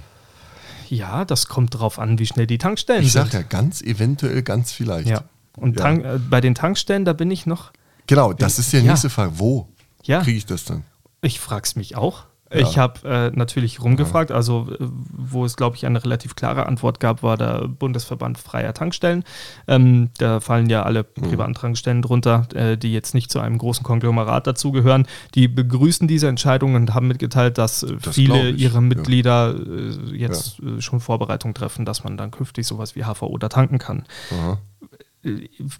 Ja, 0.89 1.25
das 1.25 1.49
kommt 1.49 1.75
darauf 1.75 1.99
an, 1.99 2.19
wie 2.19 2.27
schnell 2.27 2.47
die 2.47 2.59
Tankstellen 2.59 3.03
ich 3.03 3.13
sind. 3.13 3.27
Ich 3.27 3.33
sage 3.33 3.43
ja 3.43 3.49
ganz 3.49 3.81
eventuell 3.83 4.43
ganz 4.43 4.73
vielleicht. 4.73 5.09
Ja. 5.09 5.25
Und 5.57 5.77
ja. 5.77 5.83
Tank, 5.83 6.05
äh, 6.05 6.19
bei 6.19 6.41
den 6.41 6.55
Tankstellen, 6.55 7.05
da 7.05 7.13
bin 7.13 7.31
ich 7.31 7.47
noch. 7.47 7.73
Genau, 8.07 8.33
das 8.33 8.59
ist 8.59 8.73
die 8.73 8.83
nächste 8.83 9.09
Frage. 9.09 9.33
Wo 9.37 9.69
ja. 10.03 10.23
kriege 10.23 10.37
ich 10.37 10.47
das 10.47 10.65
dann? 10.65 10.85
Ich 11.25 11.41
frage 11.41 11.65
es 11.65 11.77
mich 11.77 11.97
auch. 11.97 12.25
Ja. 12.53 12.61
Ich 12.61 12.79
habe 12.79 13.09
äh, 13.09 13.31
natürlich 13.37 13.83
rumgefragt, 13.83 14.31
ja. 14.31 14.37
also 14.37 14.69
äh, 14.71 14.77
wo 14.79 15.45
es, 15.45 15.57
glaube 15.57 15.77
ich, 15.77 15.87
eine 15.87 16.05
relativ 16.05 16.37
klare 16.37 16.67
Antwort 16.67 17.01
gab, 17.01 17.23
war 17.23 17.37
der 17.37 17.67
Bundesverband 17.67 18.39
freier 18.39 18.75
Tankstellen. 18.75 19.25
Ähm, 19.67 20.11
da 20.19 20.41
fallen 20.41 20.69
ja 20.69 20.85
alle 20.85 21.05
mhm. 21.17 21.23
privaten 21.23 21.55
Tankstellen 21.55 22.03
drunter, 22.03 22.47
äh, 22.55 22.77
die 22.77 22.93
jetzt 22.93 23.15
nicht 23.15 23.33
zu 23.33 23.41
einem 23.41 23.59
großen 23.59 23.83
Konglomerat 23.83 24.47
dazugehören. 24.47 25.07
Die 25.35 25.49
begrüßen 25.49 26.07
diese 26.07 26.29
Entscheidung 26.29 26.75
und 26.75 26.95
haben 26.95 27.09
mitgeteilt, 27.09 27.59
dass 27.59 27.83
äh, 27.83 27.97
das 28.01 28.15
viele 28.15 28.51
ihrer 28.51 28.81
Mitglieder 28.81 29.55
ja. 29.57 30.13
Äh, 30.13 30.17
jetzt 30.17 30.61
äh, 30.61 30.81
schon 30.81 31.01
Vorbereitungen 31.01 31.55
treffen, 31.55 31.85
dass 31.85 32.05
man 32.05 32.17
dann 32.17 32.31
künftig 32.31 32.67
sowas 32.67 32.95
wie 32.95 33.05
HVO 33.05 33.37
da 33.39 33.49
tanken 33.49 33.79
kann. 33.79 34.05
Aha 34.31 34.59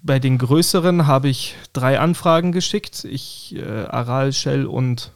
bei 0.01 0.17
den 0.17 0.39
größeren 0.39 1.05
habe 1.05 1.27
ich 1.29 1.55
drei 1.71 1.99
Anfragen 1.99 2.51
geschickt. 2.51 3.05
Ich, 3.05 3.55
äh, 3.55 3.85
Aral, 3.85 4.33
Shell 4.33 4.65
und 4.65 5.11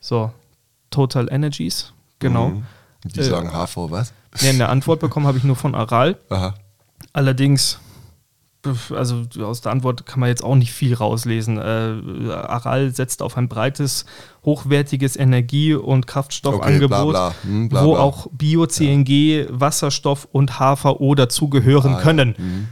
so, 0.00 0.32
Total 0.90 1.32
Energies, 1.32 1.92
genau. 2.18 2.48
Mhm. 2.48 2.62
Die 3.04 3.20
äh, 3.20 3.22
sagen 3.22 3.50
HV 3.52 3.90
was? 3.90 4.12
Nee, 4.42 4.50
eine 4.50 4.68
Antwort 4.68 5.00
bekommen 5.00 5.26
habe 5.26 5.38
ich 5.38 5.44
nur 5.44 5.56
von 5.56 5.74
Aral. 5.74 6.18
Aha. 6.28 6.54
Allerdings, 7.12 7.78
also 8.90 9.24
aus 9.40 9.60
der 9.60 9.72
Antwort 9.72 10.06
kann 10.06 10.20
man 10.20 10.28
jetzt 10.28 10.44
auch 10.44 10.54
nicht 10.54 10.72
viel 10.72 10.94
rauslesen. 10.94 11.58
Äh, 11.58 12.32
Aral 12.32 12.94
setzt 12.94 13.22
auf 13.22 13.36
ein 13.36 13.48
breites, 13.48 14.04
hochwertiges 14.44 15.16
Energie- 15.16 15.74
und 15.74 16.06
Kraftstoffangebot, 16.06 16.92
okay, 16.92 17.10
bla, 17.10 17.30
bla. 17.30 17.34
Hm, 17.42 17.68
bla, 17.68 17.84
wo 17.84 17.96
auch 17.96 18.26
Bio-CNG, 18.32 19.44
ja. 19.44 19.46
Wasserstoff 19.48 20.28
und 20.30 20.58
HVO 20.58 21.14
dazugehören 21.14 21.94
ah, 21.94 22.00
können. 22.00 22.34
Ja. 22.36 22.44
Mhm. 22.44 22.68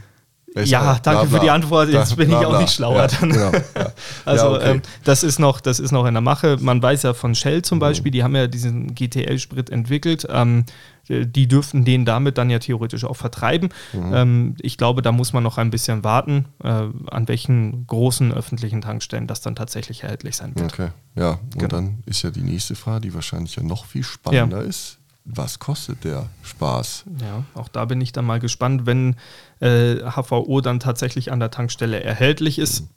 Ja, 0.55 0.99
danke 0.99 1.01
bla, 1.01 1.23
bla, 1.23 1.37
für 1.37 1.39
die 1.43 1.49
Antwort. 1.49 1.89
Jetzt 1.89 2.15
bin 2.15 2.29
bla, 2.29 2.41
ich 2.41 2.45
auch 2.47 2.59
nicht 2.59 2.73
schlauer. 2.73 3.07
Ja, 3.11 3.19
genau, 3.19 3.51
ja. 3.51 3.51
also 4.25 4.45
ja, 4.45 4.51
okay. 4.55 4.71
ähm, 4.71 4.81
das, 5.03 5.23
ist 5.23 5.39
noch, 5.39 5.61
das 5.61 5.79
ist 5.79 5.91
noch 5.91 6.05
in 6.05 6.13
der 6.13 6.21
Mache. 6.21 6.57
Man 6.59 6.81
weiß 6.81 7.03
ja 7.03 7.13
von 7.13 7.35
Shell 7.35 7.61
zum 7.61 7.79
Beispiel, 7.79 8.11
die 8.11 8.23
haben 8.23 8.35
ja 8.35 8.47
diesen 8.47 8.95
GTL-Sprit 8.95 9.69
entwickelt. 9.69 10.27
Ähm, 10.29 10.65
die 11.09 11.47
dürften 11.47 11.85
den 11.85 12.05
damit 12.05 12.37
dann 12.37 12.51
ja 12.51 12.59
theoretisch 12.59 13.03
auch 13.03 13.15
vertreiben. 13.15 13.69
Mhm. 13.93 14.13
Ähm, 14.13 14.55
ich 14.61 14.77
glaube, 14.77 15.01
da 15.01 15.11
muss 15.11 15.33
man 15.33 15.41
noch 15.43 15.57
ein 15.57 15.71
bisschen 15.71 16.03
warten, 16.03 16.45
äh, 16.63 16.67
an 16.67 17.27
welchen 17.27 17.87
großen 17.87 18.31
öffentlichen 18.31 18.81
Tankstellen 18.81 19.25
das 19.25 19.41
dann 19.41 19.55
tatsächlich 19.55 20.03
erhältlich 20.03 20.35
sein 20.35 20.53
wird. 20.55 20.71
Okay, 20.71 20.89
ja. 21.15 21.31
Und 21.31 21.53
genau. 21.57 21.67
dann 21.67 22.03
ist 22.05 22.21
ja 22.21 22.29
die 22.29 22.43
nächste 22.43 22.75
Frage, 22.75 23.01
die 23.01 23.13
wahrscheinlich 23.13 23.55
ja 23.55 23.63
noch 23.63 23.85
viel 23.85 24.03
spannender 24.03 24.61
ist 24.61 24.99
was 25.25 25.59
kostet 25.59 26.03
der 26.03 26.27
Spaß? 26.43 27.05
Ja, 27.21 27.43
auch 27.53 27.67
da 27.67 27.85
bin 27.85 28.01
ich 28.01 28.11
dann 28.11 28.25
mal 28.25 28.39
gespannt, 28.39 28.85
wenn 28.85 29.15
äh, 29.59 29.97
HVO 29.97 30.61
dann 30.61 30.79
tatsächlich 30.79 31.31
an 31.31 31.39
der 31.39 31.51
Tankstelle 31.51 32.01
erhältlich 32.01 32.59
ist. 32.59 32.87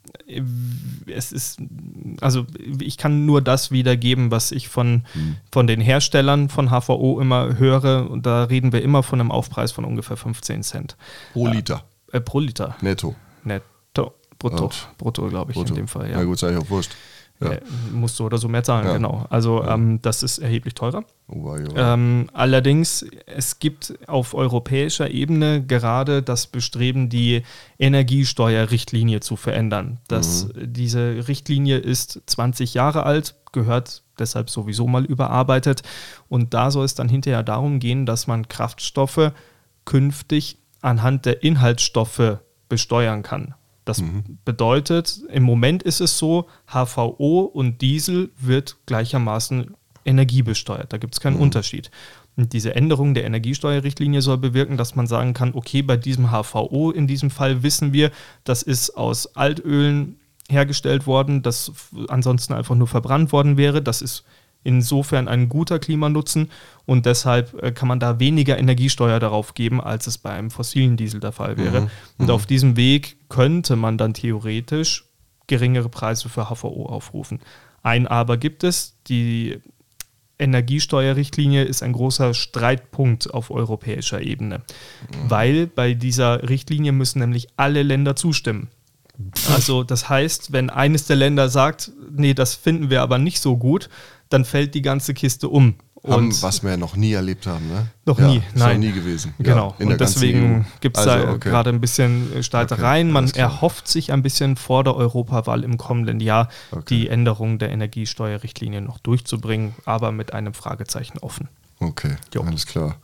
Es 1.05 1.31
ist, 1.31 1.59
also 2.21 2.45
ich 2.79 2.97
kann 2.97 3.25
nur 3.25 3.41
das 3.41 3.71
wiedergeben, 3.71 4.31
was 4.31 4.51
ich 4.51 4.69
von, 4.69 5.03
mhm. 5.13 5.35
von 5.51 5.67
den 5.67 5.81
Herstellern 5.81 6.49
von 6.49 6.69
HVO 6.69 7.19
immer 7.19 7.57
höre. 7.57 8.09
Und 8.09 8.25
da 8.25 8.45
reden 8.45 8.71
wir 8.71 8.81
immer 8.81 9.03
von 9.03 9.19
einem 9.19 9.31
Aufpreis 9.31 9.71
von 9.71 9.85
ungefähr 9.85 10.17
15 10.17 10.63
Cent. 10.63 10.97
Pro 11.33 11.47
Liter. 11.47 11.83
Äh, 12.11 12.21
pro 12.21 12.39
Liter. 12.39 12.75
Netto. 12.81 13.15
Netto. 13.43 14.13
Brutto, 14.49 14.69
brutto 14.97 15.29
glaube 15.29 15.51
ich, 15.51 15.55
Brutto. 15.55 15.69
in 15.69 15.75
dem 15.75 15.87
Fall. 15.87 16.09
Ja. 16.09 16.17
Na 16.17 16.23
gut, 16.25 16.37
sei 16.37 16.51
ich 16.51 16.57
auch 16.57 16.69
wurscht. 16.69 16.91
Ja. 17.39 17.51
Äh, 17.53 17.61
musst 17.91 18.19
du 18.19 18.25
oder 18.25 18.37
so 18.37 18.47
mehr 18.47 18.63
zahlen, 18.63 18.85
Ja. 18.85 18.93
genau. 18.93 19.25
Also 19.29 19.63
Ja. 19.63 19.73
ähm, 19.73 19.99
das 20.01 20.23
ist 20.23 20.37
erheblich 20.37 20.75
teurer. 20.75 21.03
Oh. 21.27 21.55
Ähm, 21.75 22.29
allerdings, 22.33 23.05
es 23.25 23.59
gibt 23.59 23.93
auf 24.07 24.33
europäischer 24.33 25.09
Ebene 25.09 25.63
gerade 25.65 26.21
das 26.21 26.47
Bestreben, 26.47 27.09
die 27.09 27.43
Energiesteuerrichtlinie 27.79 29.19
zu 29.21 29.35
verändern. 29.35 29.99
Das, 30.07 30.49
Diese 30.55 31.27
Richtlinie 31.27 31.77
ist 31.77 32.21
20 32.27 32.73
Jahre 32.73 33.03
alt, 33.05 33.35
gehört 33.51 34.03
deshalb 34.19 34.49
sowieso 34.49 34.87
mal 34.87 35.05
überarbeitet. 35.05 35.81
Und 36.29 36.53
da 36.53 36.69
soll 36.71 36.85
es 36.85 36.95
dann 36.95 37.09
hinterher 37.09 37.43
darum 37.43 37.79
gehen, 37.79 38.05
dass 38.05 38.27
man 38.27 38.47
Kraftstoffe 38.47 39.31
künftig 39.85 40.57
anhand 40.81 41.25
der 41.25 41.43
Inhaltsstoffe 41.43 42.37
besteuern 42.69 43.23
kann. 43.23 43.55
Das 43.85 44.01
bedeutet, 44.45 45.21
im 45.29 45.43
Moment 45.43 45.83
ist 45.83 45.99
es 45.99 46.17
so, 46.17 46.47
HVO 46.67 47.41
und 47.41 47.81
Diesel 47.81 48.31
wird 48.39 48.77
gleichermaßen 48.85 49.75
energiebesteuert. 50.05 50.91
Da 50.93 50.97
gibt 50.97 51.15
es 51.15 51.19
keinen 51.19 51.37
Unterschied. 51.37 51.91
Und 52.35 52.53
diese 52.53 52.75
Änderung 52.75 53.13
der 53.13 53.25
Energiesteuerrichtlinie 53.25 54.21
soll 54.21 54.37
bewirken, 54.37 54.77
dass 54.77 54.95
man 54.95 55.05
sagen 55.05 55.33
kann, 55.33 55.53
okay, 55.53 55.81
bei 55.81 55.97
diesem 55.97 56.31
HVO 56.31 56.91
in 56.91 57.07
diesem 57.07 57.29
Fall 57.29 57.61
wissen 57.61 57.93
wir, 57.93 58.11
das 58.43 58.63
ist 58.63 58.91
aus 58.91 59.35
Altölen 59.35 60.19
hergestellt 60.49 61.05
worden, 61.07 61.41
das 61.41 61.71
ansonsten 62.07 62.53
einfach 62.53 62.75
nur 62.75 62.87
verbrannt 62.87 63.31
worden 63.31 63.57
wäre. 63.57 63.81
Das 63.81 64.01
ist 64.01 64.23
insofern 64.63 65.27
ein 65.27 65.49
guter 65.49 65.79
Klimanutzen 65.79 66.49
und 66.85 67.05
deshalb 67.05 67.61
äh, 67.61 67.71
kann 67.71 67.87
man 67.87 67.99
da 67.99 68.19
weniger 68.19 68.57
Energiesteuer 68.57 69.19
darauf 69.19 69.53
geben, 69.53 69.81
als 69.81 70.07
es 70.07 70.17
bei 70.17 70.31
einem 70.31 70.51
fossilen 70.51 70.97
Diesel 70.97 71.19
der 71.19 71.31
Fall 71.31 71.57
wäre. 71.57 71.89
Und 72.17 72.29
auf 72.31 72.45
diesem 72.45 72.77
Weg 72.77 73.17
könnte 73.29 73.75
man 73.75 73.97
dann 73.97 74.13
theoretisch 74.13 75.05
geringere 75.47 75.89
Preise 75.89 76.29
für 76.29 76.49
HVO 76.49 76.85
aufrufen. 76.85 77.39
Ein 77.81 78.07
Aber 78.07 78.37
gibt 78.37 78.63
es, 78.63 78.97
die 79.07 79.59
Energiesteuerrichtlinie 80.39 81.63
ist 81.63 81.83
ein 81.83 81.93
großer 81.93 82.33
Streitpunkt 82.33 83.33
auf 83.33 83.51
europäischer 83.51 84.21
Ebene, 84.21 84.61
weil 85.27 85.67
bei 85.67 85.93
dieser 85.93 86.49
Richtlinie 86.49 86.91
müssen 86.91 87.19
nämlich 87.19 87.47
alle 87.55 87.83
Länder 87.83 88.15
zustimmen. 88.15 88.69
Also 89.53 89.83
das 89.83 90.09
heißt, 90.09 90.51
wenn 90.51 90.69
eines 90.69 91.05
der 91.05 91.15
Länder 91.15 91.49
sagt, 91.49 91.91
nee, 92.11 92.33
das 92.33 92.55
finden 92.55 92.89
wir 92.89 93.01
aber 93.01 93.17
nicht 93.19 93.39
so 93.41 93.57
gut, 93.57 93.89
dann 94.29 94.43
fällt 94.45 94.73
die 94.73 94.81
ganze 94.81 95.13
Kiste 95.13 95.49
um. 95.49 95.75
haben, 96.03 96.13
Und 96.15 96.41
was 96.41 96.63
wir 96.63 96.71
ja 96.71 96.77
noch 96.77 96.95
nie 96.95 97.13
erlebt 97.13 97.45
haben, 97.45 97.67
ne? 97.67 97.87
Noch 98.05 98.17
ja, 98.17 98.27
nie, 98.27 98.41
nein. 98.55 98.79
Noch 98.81 98.87
nie 98.87 98.91
gewesen. 98.91 99.33
Genau, 99.37 99.69
Ja, 99.69 99.75
in 99.77 99.85
der 99.89 99.93
und 99.95 100.01
deswegen 100.01 100.65
gibt 100.81 100.97
es 100.97 101.07
Also, 101.07 101.25
da 101.27 101.31
okay. 101.33 101.49
gerade 101.49 101.69
ein 101.69 101.79
bisschen 101.79 102.33
äh, 102.33 102.41
Streitereien. 102.43 103.07
Okay, 103.09 103.13
Man 103.13 103.29
erhofft 103.31 103.87
sich 103.87 104.11
ein 104.11 104.23
bisschen 104.23 104.55
vor 104.55 104.83
der 104.83 104.95
Europawahl 104.95 105.63
im 105.63 105.77
kommenden 105.77 106.19
Jahr 106.19 106.49
Okay. 106.71 106.83
die 106.89 107.07
Änderung 107.09 107.59
der 107.59 107.69
Energiesteuerrichtlinie 107.71 108.81
noch 108.81 108.97
durchzubringen, 108.97 109.75
aber 109.85 110.11
mit 110.11 110.33
einem 110.33 110.53
Fragezeichen 110.55 111.19
offen. 111.19 111.47
Okay, 111.79 112.15
Jo. 112.33 112.41
alles 112.41 112.65
klar. 112.65 112.95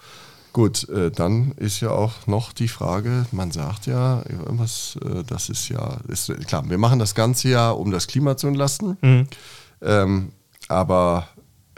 Gut, 0.51 0.89
äh, 0.89 1.11
dann 1.11 1.51
ist 1.53 1.79
ja 1.79 1.91
auch 1.91 2.25
noch 2.25 2.53
die 2.53 2.67
Frage, 2.67 3.25
man 3.31 3.51
sagt 3.51 3.85
ja, 3.85 4.23
irgendwas, 4.27 4.97
äh, 5.05 5.23
das 5.23 5.49
ist 5.49 5.69
ja, 5.69 5.99
ist, 6.07 6.33
klar, 6.47 6.67
wir 6.69 6.77
machen 6.77 6.99
das 6.99 7.13
Ganze 7.13 7.49
ja, 7.49 7.71
um 7.71 7.91
das 7.91 8.07
Klima 8.07 8.35
zu 8.35 8.47
entlasten, 8.47 8.97
Mhm. 9.01 9.27
ähm, 9.81 10.31
aber 10.67 11.27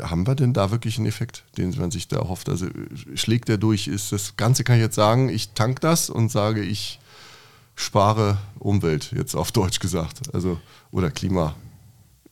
haben 0.01 0.25
wir 0.25 0.35
denn 0.35 0.53
da 0.53 0.71
wirklich 0.71 0.97
einen 0.97 1.07
Effekt, 1.07 1.43
den 1.57 1.77
man 1.77 1.91
sich 1.91 2.07
da 2.07 2.17
erhofft? 2.17 2.49
Also 2.49 2.67
äh, 2.67 2.71
schlägt 3.15 3.49
der 3.49 3.57
durch? 3.57 3.87
Ist 3.87 4.11
das 4.11 4.35
Ganze, 4.37 4.63
kann 4.63 4.77
ich 4.77 4.81
jetzt 4.81 4.95
sagen, 4.95 5.29
ich 5.29 5.51
tank 5.51 5.81
das 5.81 6.09
und 6.09 6.31
sage, 6.31 6.61
ich 6.63 6.99
spare 7.75 8.37
Umwelt, 8.59 9.11
jetzt 9.15 9.35
auf 9.35 9.51
Deutsch 9.51 9.79
gesagt, 9.79 10.33
also 10.33 10.59
oder 10.91 11.11
Klima. 11.11 11.55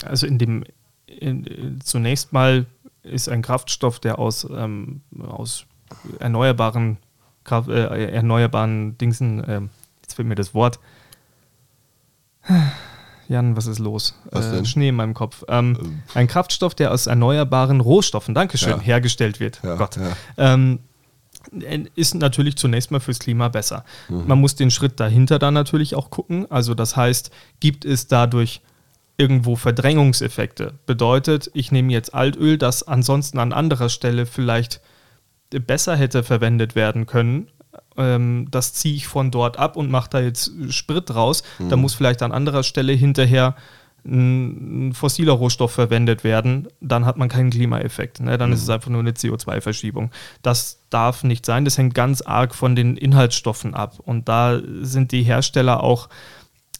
Also 0.03 0.25
in 0.25 0.37
dem 0.37 0.63
in, 1.05 1.45
äh, 1.45 1.79
zunächst 1.83 2.33
mal 2.33 2.65
ist 3.03 3.29
ein 3.29 3.41
Kraftstoff, 3.41 3.99
der 3.99 4.19
aus, 4.19 4.47
ähm, 4.49 5.01
aus 5.19 5.65
erneuerbaren 6.19 6.97
Kraft, 7.43 7.69
äh, 7.69 8.11
erneuerbaren 8.11 8.97
Dingsen, 8.97 9.43
ähm, 9.47 9.69
jetzt 10.01 10.15
fehlt 10.15 10.27
mir 10.27 10.35
das 10.35 10.53
Wort. 10.53 10.79
Jan, 13.27 13.55
was 13.55 13.67
ist 13.67 13.79
los? 13.79 14.15
Was 14.31 14.47
äh? 14.47 14.65
Schnee 14.65 14.89
in 14.89 14.95
meinem 14.95 15.13
Kopf. 15.13 15.43
Ähm, 15.47 16.01
ein 16.15 16.27
Kraftstoff, 16.27 16.73
der 16.73 16.91
aus 16.91 17.05
erneuerbaren 17.07 17.79
Rohstoffen, 17.79 18.33
Dankeschön, 18.33 18.71
Ja. 18.71 18.79
hergestellt 18.79 19.39
wird. 19.39 19.59
Ja, 19.63 19.75
Gott. 19.75 19.97
ja. 19.97 20.15
Ähm, 20.37 20.79
ist 21.95 22.15
natürlich 22.15 22.57
zunächst 22.57 22.91
mal 22.91 22.99
fürs 22.99 23.17
Klima 23.19 23.47
besser. 23.47 23.83
Man 24.09 24.39
muss 24.39 24.55
den 24.55 24.69
Schritt 24.69 24.99
dahinter 24.99 25.39
dann 25.39 25.53
natürlich 25.53 25.95
auch 25.95 26.09
gucken. 26.09 26.45
Also 26.51 26.75
das 26.75 26.95
heißt, 26.95 27.31
gibt 27.59 27.85
es 27.85 28.07
dadurch 28.07 28.61
irgendwo 29.17 29.55
Verdrängungseffekte? 29.55 30.73
Bedeutet, 30.85 31.49
ich 31.53 31.71
nehme 31.71 31.91
jetzt 31.93 32.13
Altöl, 32.13 32.57
das 32.57 32.83
ansonsten 32.87 33.39
an 33.39 33.53
anderer 33.53 33.89
Stelle 33.89 34.25
vielleicht 34.25 34.81
besser 35.51 35.95
hätte 35.95 36.23
verwendet 36.23 36.75
werden 36.75 37.05
können. 37.05 37.47
Ähm, 37.97 38.47
das 38.51 38.73
ziehe 38.73 38.95
ich 38.95 39.07
von 39.07 39.31
dort 39.31 39.57
ab 39.57 39.75
und 39.75 39.89
mache 39.89 40.09
da 40.09 40.19
jetzt 40.19 40.51
Sprit 40.69 41.09
draus. 41.09 41.43
Da 41.69 41.75
muss 41.75 41.93
vielleicht 41.93 42.21
an 42.21 42.31
anderer 42.31 42.63
Stelle 42.63 42.93
hinterher 42.93 43.55
ein, 44.05 44.93
fossiler 44.93 45.33
Rohstoff 45.33 45.71
verwendet 45.71 46.23
werden, 46.23 46.67
dann 46.81 47.05
hat 47.05 47.17
man 47.17 47.29
keinen 47.29 47.49
Klimaeffekt. 47.49 48.19
Ne? 48.19 48.37
Dann 48.37 48.51
ist 48.51 48.63
es 48.63 48.69
einfach 48.69 48.89
nur 48.89 49.01
eine 49.01 49.11
CO2-Verschiebung. 49.11 50.11
Das 50.41 50.79
darf 50.89 51.23
nicht 51.23 51.45
sein. 51.45 51.65
Das 51.65 51.77
hängt 51.77 51.93
ganz 51.93 52.21
arg 52.21 52.55
von 52.55 52.75
den 52.75 52.97
Inhaltsstoffen 52.97 53.73
ab. 53.73 53.99
Und 53.99 54.29
da 54.29 54.59
sind 54.81 55.11
die 55.11 55.23
Hersteller 55.23 55.83
auch 55.83 56.09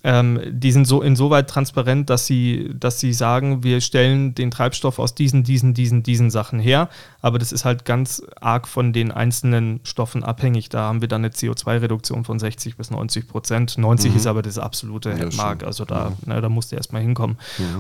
ähm, 0.03 0.39
die 0.48 0.72
sind 0.72 0.86
so 0.86 1.01
insoweit 1.01 1.50
transparent, 1.50 2.10
dass 2.10 2.25
sie, 2.25 2.72
dass 2.74 3.00
sie 3.00 3.12
sagen, 3.12 3.63
wir 3.63 3.82
stellen 3.82 4.34
den 4.34 4.50
Treibstoff 4.50 4.98
aus 4.98 5.13
diesen, 5.13 5.44
diesen, 5.44 5.74
diesen, 5.74 6.03
diesen 6.03 6.29
Sachen 6.29 6.60
her, 6.60 6.89
aber 7.22 7.38
das 7.38 7.51
ist 7.51 7.65
halt 7.65 7.84
ganz 7.84 8.24
arg 8.39 8.68
von 8.68 8.94
den 8.94 9.12
einzelnen 9.12 9.82
Stoffen 9.84 10.24
abhängig. 10.24 10.70
Da 10.70 10.84
haben 10.84 11.01
wir 11.01 11.10
dann 11.10 11.25
eine 11.25 11.34
CO2-Reduktion 11.34 12.24
von 12.24 12.39
60 12.39 12.77
bis 12.77 12.91
90 12.91 13.27
Prozent. 13.27 13.77
90 13.77 14.15
ist 14.15 14.27
aber 14.27 14.41
das 14.41 14.58
absolute 14.58 15.10
Ja, 15.10 15.29
Mark, 15.36 15.63
also 15.63 15.84
da, 15.84 16.13
ne, 16.25 16.39
da 16.39 16.48
musst 16.48 16.72
du 16.72 16.77
erstmal 16.77 17.01
hinkommen. 17.01 17.38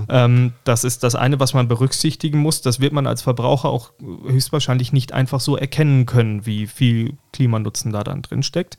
Ähm, 0.09 0.53
das 0.65 0.83
ist 0.83 1.03
das 1.03 1.15
eine, 1.15 1.39
was 1.39 1.53
man 1.53 1.69
berücksichtigen 1.69 2.39
muss. 2.39 2.61
Das 2.61 2.81
wird 2.81 2.91
man 2.91 3.07
als 3.07 3.21
Verbraucher 3.21 3.69
auch 3.69 3.91
höchstwahrscheinlich 4.27 4.91
nicht 4.91 5.13
einfach 5.13 5.39
so 5.39 5.55
erkennen 5.55 6.05
können, 6.05 6.45
wie 6.45 6.67
viel 6.67 7.17
Klimanutzen 7.31 7.91
da 7.91 8.03
dann 8.03 8.21
drin 8.21 8.43
steckt. 8.43 8.77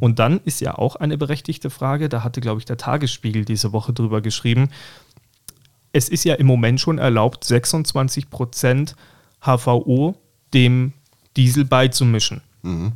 Und 0.00 0.18
dann 0.18 0.40
ist 0.44 0.60
ja 0.60 0.76
auch 0.76 0.96
eine 0.96 1.18
berechtigte 1.18 1.70
Frage, 1.70 2.08
da 2.08 2.24
hatte, 2.24 2.40
glaube 2.40 2.58
ich, 2.58 2.64
der 2.64 2.76
Tagesspiegel 2.76 3.44
diese 3.44 3.72
Woche 3.72 3.92
drüber 3.92 4.20
geschrieben. 4.20 4.70
Es 5.92 6.08
ist 6.08 6.24
ja 6.24 6.34
im 6.34 6.46
Moment 6.46 6.80
schon 6.80 6.98
erlaubt, 6.98 7.44
26 7.44 8.30
Prozent 8.30 8.96
HVO 9.40 10.16
dem 10.54 10.92
Diesel 11.36 11.64
beizumischen. 11.64 12.40
Mhm. 12.62 12.92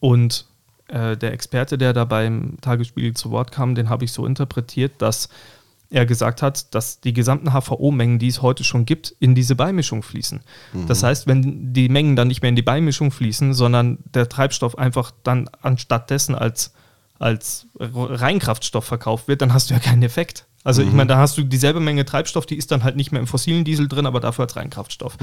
Und 0.00 0.46
äh, 0.88 1.16
der 1.16 1.32
Experte, 1.32 1.78
der 1.78 1.92
da 1.92 2.04
beim 2.04 2.56
Tagesspiegel 2.60 3.14
zu 3.14 3.30
Wort 3.30 3.52
kam, 3.52 3.74
den 3.74 3.88
habe 3.88 4.04
ich 4.04 4.12
so 4.12 4.26
interpretiert, 4.26 4.92
dass 4.98 5.28
er 5.90 6.06
gesagt 6.06 6.42
hat, 6.42 6.74
dass 6.74 7.00
die 7.00 7.12
gesamten 7.12 7.52
HVO-Mengen, 7.52 8.18
die 8.18 8.28
es 8.28 8.42
heute 8.42 8.62
schon 8.64 8.84
gibt, 8.84 9.14
in 9.20 9.34
diese 9.34 9.56
Beimischung 9.56 10.02
fließen. 10.02 10.40
Das 10.86 11.02
heißt, 11.02 11.26
wenn 11.26 11.72
die 11.72 11.88
Mengen 11.88 12.14
dann 12.14 12.28
nicht 12.28 12.42
mehr 12.42 12.50
in 12.50 12.56
die 12.56 12.62
Beimischung 12.62 13.10
fließen, 13.10 13.54
sondern 13.54 13.98
der 14.14 14.28
Treibstoff 14.28 14.76
einfach 14.76 15.12
dann 15.22 15.48
anstatt 15.62 16.10
dessen 16.10 16.34
als, 16.34 16.74
als 17.18 17.66
Reinkraftstoff 17.78 18.84
verkauft 18.84 19.28
wird, 19.28 19.40
dann 19.40 19.54
hast 19.54 19.70
du 19.70 19.74
ja 19.74 19.80
keinen 19.80 20.02
Effekt. 20.02 20.46
Also 20.64 20.82
ich 20.82 20.92
meine, 20.92 21.08
da 21.08 21.16
hast 21.16 21.38
du 21.38 21.44
dieselbe 21.44 21.80
Menge 21.80 22.04
Treibstoff, 22.04 22.44
die 22.44 22.56
ist 22.56 22.70
dann 22.70 22.84
halt 22.84 22.96
nicht 22.96 23.10
mehr 23.10 23.20
im 23.22 23.26
fossilen 23.26 23.64
Diesel 23.64 23.88
drin, 23.88 24.04
aber 24.04 24.20
dafür 24.20 24.44
als 24.44 24.56
Reinkraftstoff. 24.56 25.16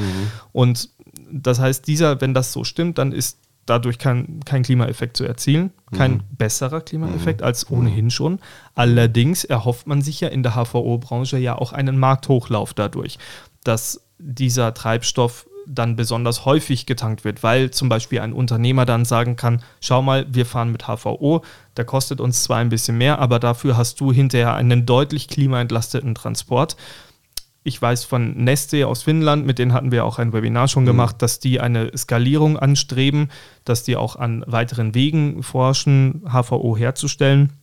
Und 0.53 0.89
das 1.31 1.59
heißt, 1.59 1.85
dieser, 1.85 2.19
wenn 2.21 2.33
das 2.33 2.51
so 2.51 2.63
stimmt, 2.63 2.97
dann 2.97 3.11
ist 3.11 3.37
dadurch 3.65 3.97
kein, 3.97 4.41
kein 4.45 4.63
Klimaeffekt 4.63 5.17
zu 5.17 5.25
erzielen, 5.25 5.71
kein 5.95 6.23
besserer 6.37 6.81
Klimaeffekt 6.81 7.41
als 7.41 7.69
ohnehin 7.69 8.11
schon. 8.11 8.39
Allerdings 8.75 9.43
erhofft 9.43 9.87
man 9.87 10.01
sich 10.01 10.21
ja 10.21 10.27
in 10.27 10.43
der 10.43 10.53
HVO-Branche 10.55 11.37
ja 11.37 11.57
auch 11.57 11.73
einen 11.73 11.97
Markthochlauf 11.97 12.73
dadurch, 12.73 13.17
dass 13.63 14.01
dieser 14.19 14.73
Treibstoff 14.73 15.47
dann 15.67 15.95
besonders 15.95 16.45
häufig 16.45 16.85
getankt 16.85 17.23
wird, 17.23 17.43
weil 17.43 17.71
zum 17.71 17.89
Beispiel 17.89 18.19
ein 18.19 18.33
Unternehmer 18.33 18.85
dann 18.85 19.03
sagen 19.03 19.35
kann, 19.35 19.61
schau 19.81 20.01
mal, 20.01 20.25
wir 20.29 20.45
fahren 20.45 20.71
mit 20.71 20.83
HVO, 20.83 21.43
der 21.75 21.85
kostet 21.85 22.21
uns 22.21 22.43
zwar 22.43 22.57
ein 22.57 22.69
bisschen 22.69 22.97
mehr, 22.97 23.19
aber 23.19 23.39
dafür 23.39 23.77
hast 23.77 23.99
du 23.99 24.11
hinterher 24.11 24.53
einen 24.53 24.85
deutlich 24.85 25.27
klimaentlasteten 25.27 26.13
Transport. 26.13 26.77
Ich 27.67 27.81
weiß 27.81 28.03
von 28.03 28.35
Neste 28.35 28.87
aus 28.87 29.01
Finnland, 29.01 29.47
mit 29.47 29.57
denen 29.57 29.73
hatten 29.73 29.91
wir 29.91 30.05
auch 30.05 30.19
ein 30.19 30.33
Webinar 30.33 30.67
schon 30.67 30.85
gemacht, 30.85 31.19
dass 31.23 31.39
die 31.39 31.59
eine 31.59 31.97
Skalierung 31.97 32.59
anstreben, 32.59 33.29
dass 33.63 33.81
die 33.81 33.95
auch 33.95 34.17
an 34.17 34.43
weiteren 34.45 34.93
Wegen 34.93 35.41
forschen, 35.41 36.21
HVO 36.31 36.77
herzustellen. 36.77 37.53